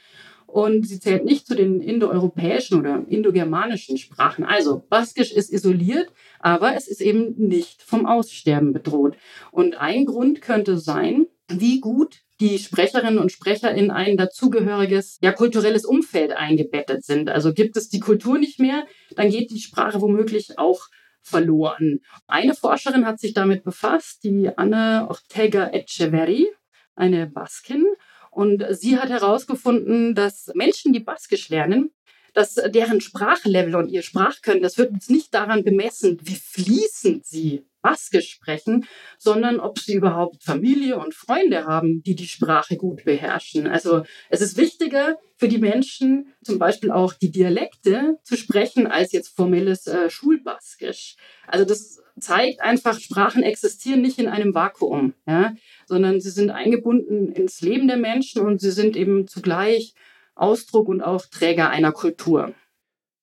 Und 0.47 0.85
sie 0.85 0.99
zählt 0.99 1.23
nicht 1.23 1.47
zu 1.47 1.55
den 1.55 1.79
indoeuropäischen 1.79 2.77
oder 2.77 3.05
indogermanischen 3.07 3.97
Sprachen. 3.97 4.43
Also 4.43 4.83
Baskisch 4.89 5.31
ist 5.31 5.53
isoliert, 5.53 6.11
aber 6.41 6.75
es 6.75 6.89
ist 6.89 6.99
eben 6.99 7.35
nicht 7.37 7.83
vom 7.83 8.05
Aussterben 8.05 8.73
bedroht. 8.73 9.15
Und 9.51 9.79
ein 9.79 10.05
Grund 10.07 10.41
könnte 10.41 10.77
sein, 10.77 11.27
wie 11.47 11.79
gut 11.79 12.21
die 12.39 12.59
Sprecherinnen 12.59 13.19
und 13.19 13.31
Sprecher 13.31 13.73
in 13.73 13.89
ein 13.89 14.17
dazugehöriges, 14.17 15.17
ja, 15.21 15.31
kulturelles 15.31 15.85
Umfeld 15.85 16.31
eingebettet 16.31 17.03
sind. 17.03 17.29
Also 17.29 17.53
gibt 17.53 17.77
es 17.77 17.89
die 17.89 17.99
Kultur 17.99 18.37
nicht 18.37 18.59
mehr, 18.59 18.85
dann 19.15 19.29
geht 19.29 19.49
die 19.51 19.59
Sprache 19.59 20.01
womöglich 20.01 20.59
auch 20.59 20.87
verloren. 21.21 21.99
Eine 22.27 22.53
Forscherin 22.53 23.05
hat 23.05 23.19
sich 23.19 23.33
damit 23.33 23.63
befasst, 23.63 24.23
die 24.23 24.49
Anne 24.55 25.07
Ortega 25.09 25.69
Echeverri, 25.71 26.47
eine 26.95 27.27
Baskin. 27.27 27.85
Und 28.31 28.63
sie 28.71 28.97
hat 28.97 29.09
herausgefunden, 29.09 30.13
dass 30.13 30.51
Menschen, 30.53 30.93
die 30.93 30.99
Baskisch 30.99 31.49
lernen, 31.49 31.91
dass 32.37 32.53
deren 32.53 33.01
Sprachlevel 33.01 33.75
und 33.75 33.89
ihr 33.89 34.03
Sprachkönnen, 34.03 34.61
das 34.61 34.77
wird 34.77 34.93
jetzt 34.93 35.09
nicht 35.09 35.33
daran 35.33 35.63
bemessen, 35.63 36.19
wie 36.21 36.35
fließend 36.35 37.25
sie 37.25 37.65
Baskisch 37.81 38.29
sprechen, 38.29 38.85
sondern 39.17 39.59
ob 39.59 39.79
sie 39.79 39.95
überhaupt 39.95 40.43
Familie 40.43 40.99
und 40.99 41.15
Freunde 41.15 41.65
haben, 41.65 42.03
die 42.03 42.13
die 42.13 42.27
Sprache 42.27 42.77
gut 42.77 43.05
beherrschen. 43.05 43.65
Also 43.65 44.03
es 44.29 44.41
ist 44.41 44.55
wichtiger 44.55 45.17
für 45.35 45.47
die 45.47 45.57
Menschen, 45.57 46.31
zum 46.43 46.59
Beispiel 46.59 46.91
auch 46.91 47.13
die 47.13 47.31
Dialekte 47.31 48.19
zu 48.23 48.37
sprechen, 48.37 48.85
als 48.85 49.13
jetzt 49.13 49.35
formelles 49.35 49.87
äh, 49.87 50.11
Schulbaskisch. 50.11 51.15
Also 51.47 51.65
das 51.65 52.03
zeigt 52.19 52.61
einfach, 52.61 52.99
Sprachen 52.99 53.41
existieren 53.41 54.01
nicht 54.01 54.19
in 54.19 54.27
einem 54.27 54.53
Vakuum, 54.53 55.15
ja, 55.25 55.55
sondern 55.87 56.21
sie 56.21 56.31
sind 56.31 56.51
eingebunden 56.51 57.31
ins 57.31 57.61
Leben 57.61 57.87
der 57.87 57.97
Menschen 57.97 58.45
und 58.45 58.61
sie 58.61 58.71
sind 58.71 58.95
eben 58.95 59.27
zugleich 59.27 59.95
Ausdruck 60.39 60.87
und 60.87 61.01
auch 61.01 61.25
Träger 61.25 61.69
einer 61.69 61.91
Kultur. 61.91 62.53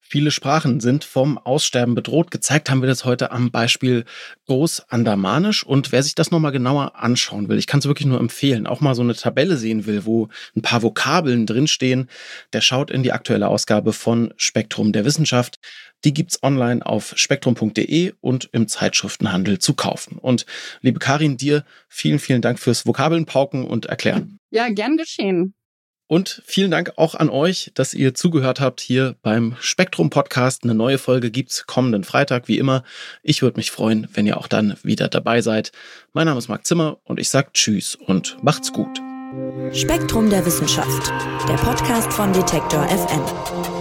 Viele 0.06 0.30
Sprachen 0.30 0.80
sind 0.80 1.02
vom 1.02 1.38
Aussterben 1.38 1.94
bedroht. 1.94 2.30
Gezeigt 2.30 2.68
haben 2.68 2.82
wir 2.82 2.86
das 2.86 3.06
heute 3.06 3.32
am 3.32 3.50
Beispiel 3.50 4.04
Großandamanisch. 4.46 5.64
Und 5.64 5.92
wer 5.92 6.02
sich 6.02 6.14
das 6.14 6.30
nochmal 6.30 6.52
genauer 6.52 6.94
anschauen 6.94 7.48
will, 7.48 7.56
ich 7.56 7.66
kann 7.66 7.80
es 7.80 7.86
wirklich 7.86 8.06
nur 8.06 8.20
empfehlen, 8.20 8.66
auch 8.66 8.82
mal 8.82 8.94
so 8.94 9.00
eine 9.00 9.14
Tabelle 9.14 9.56
sehen 9.56 9.86
will, 9.86 10.04
wo 10.04 10.28
ein 10.54 10.60
paar 10.60 10.82
Vokabeln 10.82 11.46
drinstehen, 11.46 12.10
der 12.52 12.60
schaut 12.60 12.90
in 12.90 13.02
die 13.02 13.12
aktuelle 13.12 13.48
Ausgabe 13.48 13.94
von 13.94 14.34
Spektrum 14.36 14.92
der 14.92 15.06
Wissenschaft. 15.06 15.58
Die 16.04 16.12
gibt's 16.12 16.42
online 16.42 16.84
auf 16.84 17.14
spektrum.de 17.16 18.12
und 18.20 18.50
im 18.52 18.68
Zeitschriftenhandel 18.68 19.58
zu 19.58 19.72
kaufen. 19.72 20.18
Und 20.18 20.44
liebe 20.82 20.98
Karin, 20.98 21.38
dir 21.38 21.64
vielen, 21.88 22.18
vielen 22.18 22.42
Dank 22.42 22.58
fürs 22.58 22.84
Vokabeln 22.84 23.24
pauken 23.24 23.64
und 23.64 23.86
erklären. 23.86 24.38
Ja, 24.50 24.68
gern 24.68 24.98
geschehen. 24.98 25.54
Und 26.06 26.42
vielen 26.44 26.70
Dank 26.70 26.92
auch 26.96 27.14
an 27.14 27.30
euch, 27.30 27.70
dass 27.74 27.94
ihr 27.94 28.14
zugehört 28.14 28.60
habt 28.60 28.80
hier 28.80 29.16
beim 29.22 29.56
Spektrum 29.60 30.10
Podcast. 30.10 30.64
Eine 30.64 30.74
neue 30.74 30.98
Folge 30.98 31.30
gibt's 31.30 31.66
kommenden 31.66 32.04
Freitag, 32.04 32.46
wie 32.46 32.58
immer. 32.58 32.84
Ich 33.22 33.40
würde 33.40 33.56
mich 33.56 33.70
freuen, 33.70 34.06
wenn 34.12 34.26
ihr 34.26 34.36
auch 34.36 34.48
dann 34.48 34.76
wieder 34.82 35.08
dabei 35.08 35.40
seid. 35.40 35.72
Mein 36.12 36.26
Name 36.26 36.38
ist 36.38 36.48
Marc 36.48 36.66
Zimmer 36.66 36.98
und 37.04 37.18
ich 37.18 37.30
sage 37.30 37.48
Tschüss 37.54 37.94
und 37.96 38.36
macht's 38.42 38.72
gut. 38.72 39.00
Spektrum 39.72 40.30
der 40.30 40.44
Wissenschaft, 40.44 41.10
der 41.48 41.56
Podcast 41.56 42.12
von 42.12 42.32
Detektor 42.32 42.86
FM. 42.86 43.73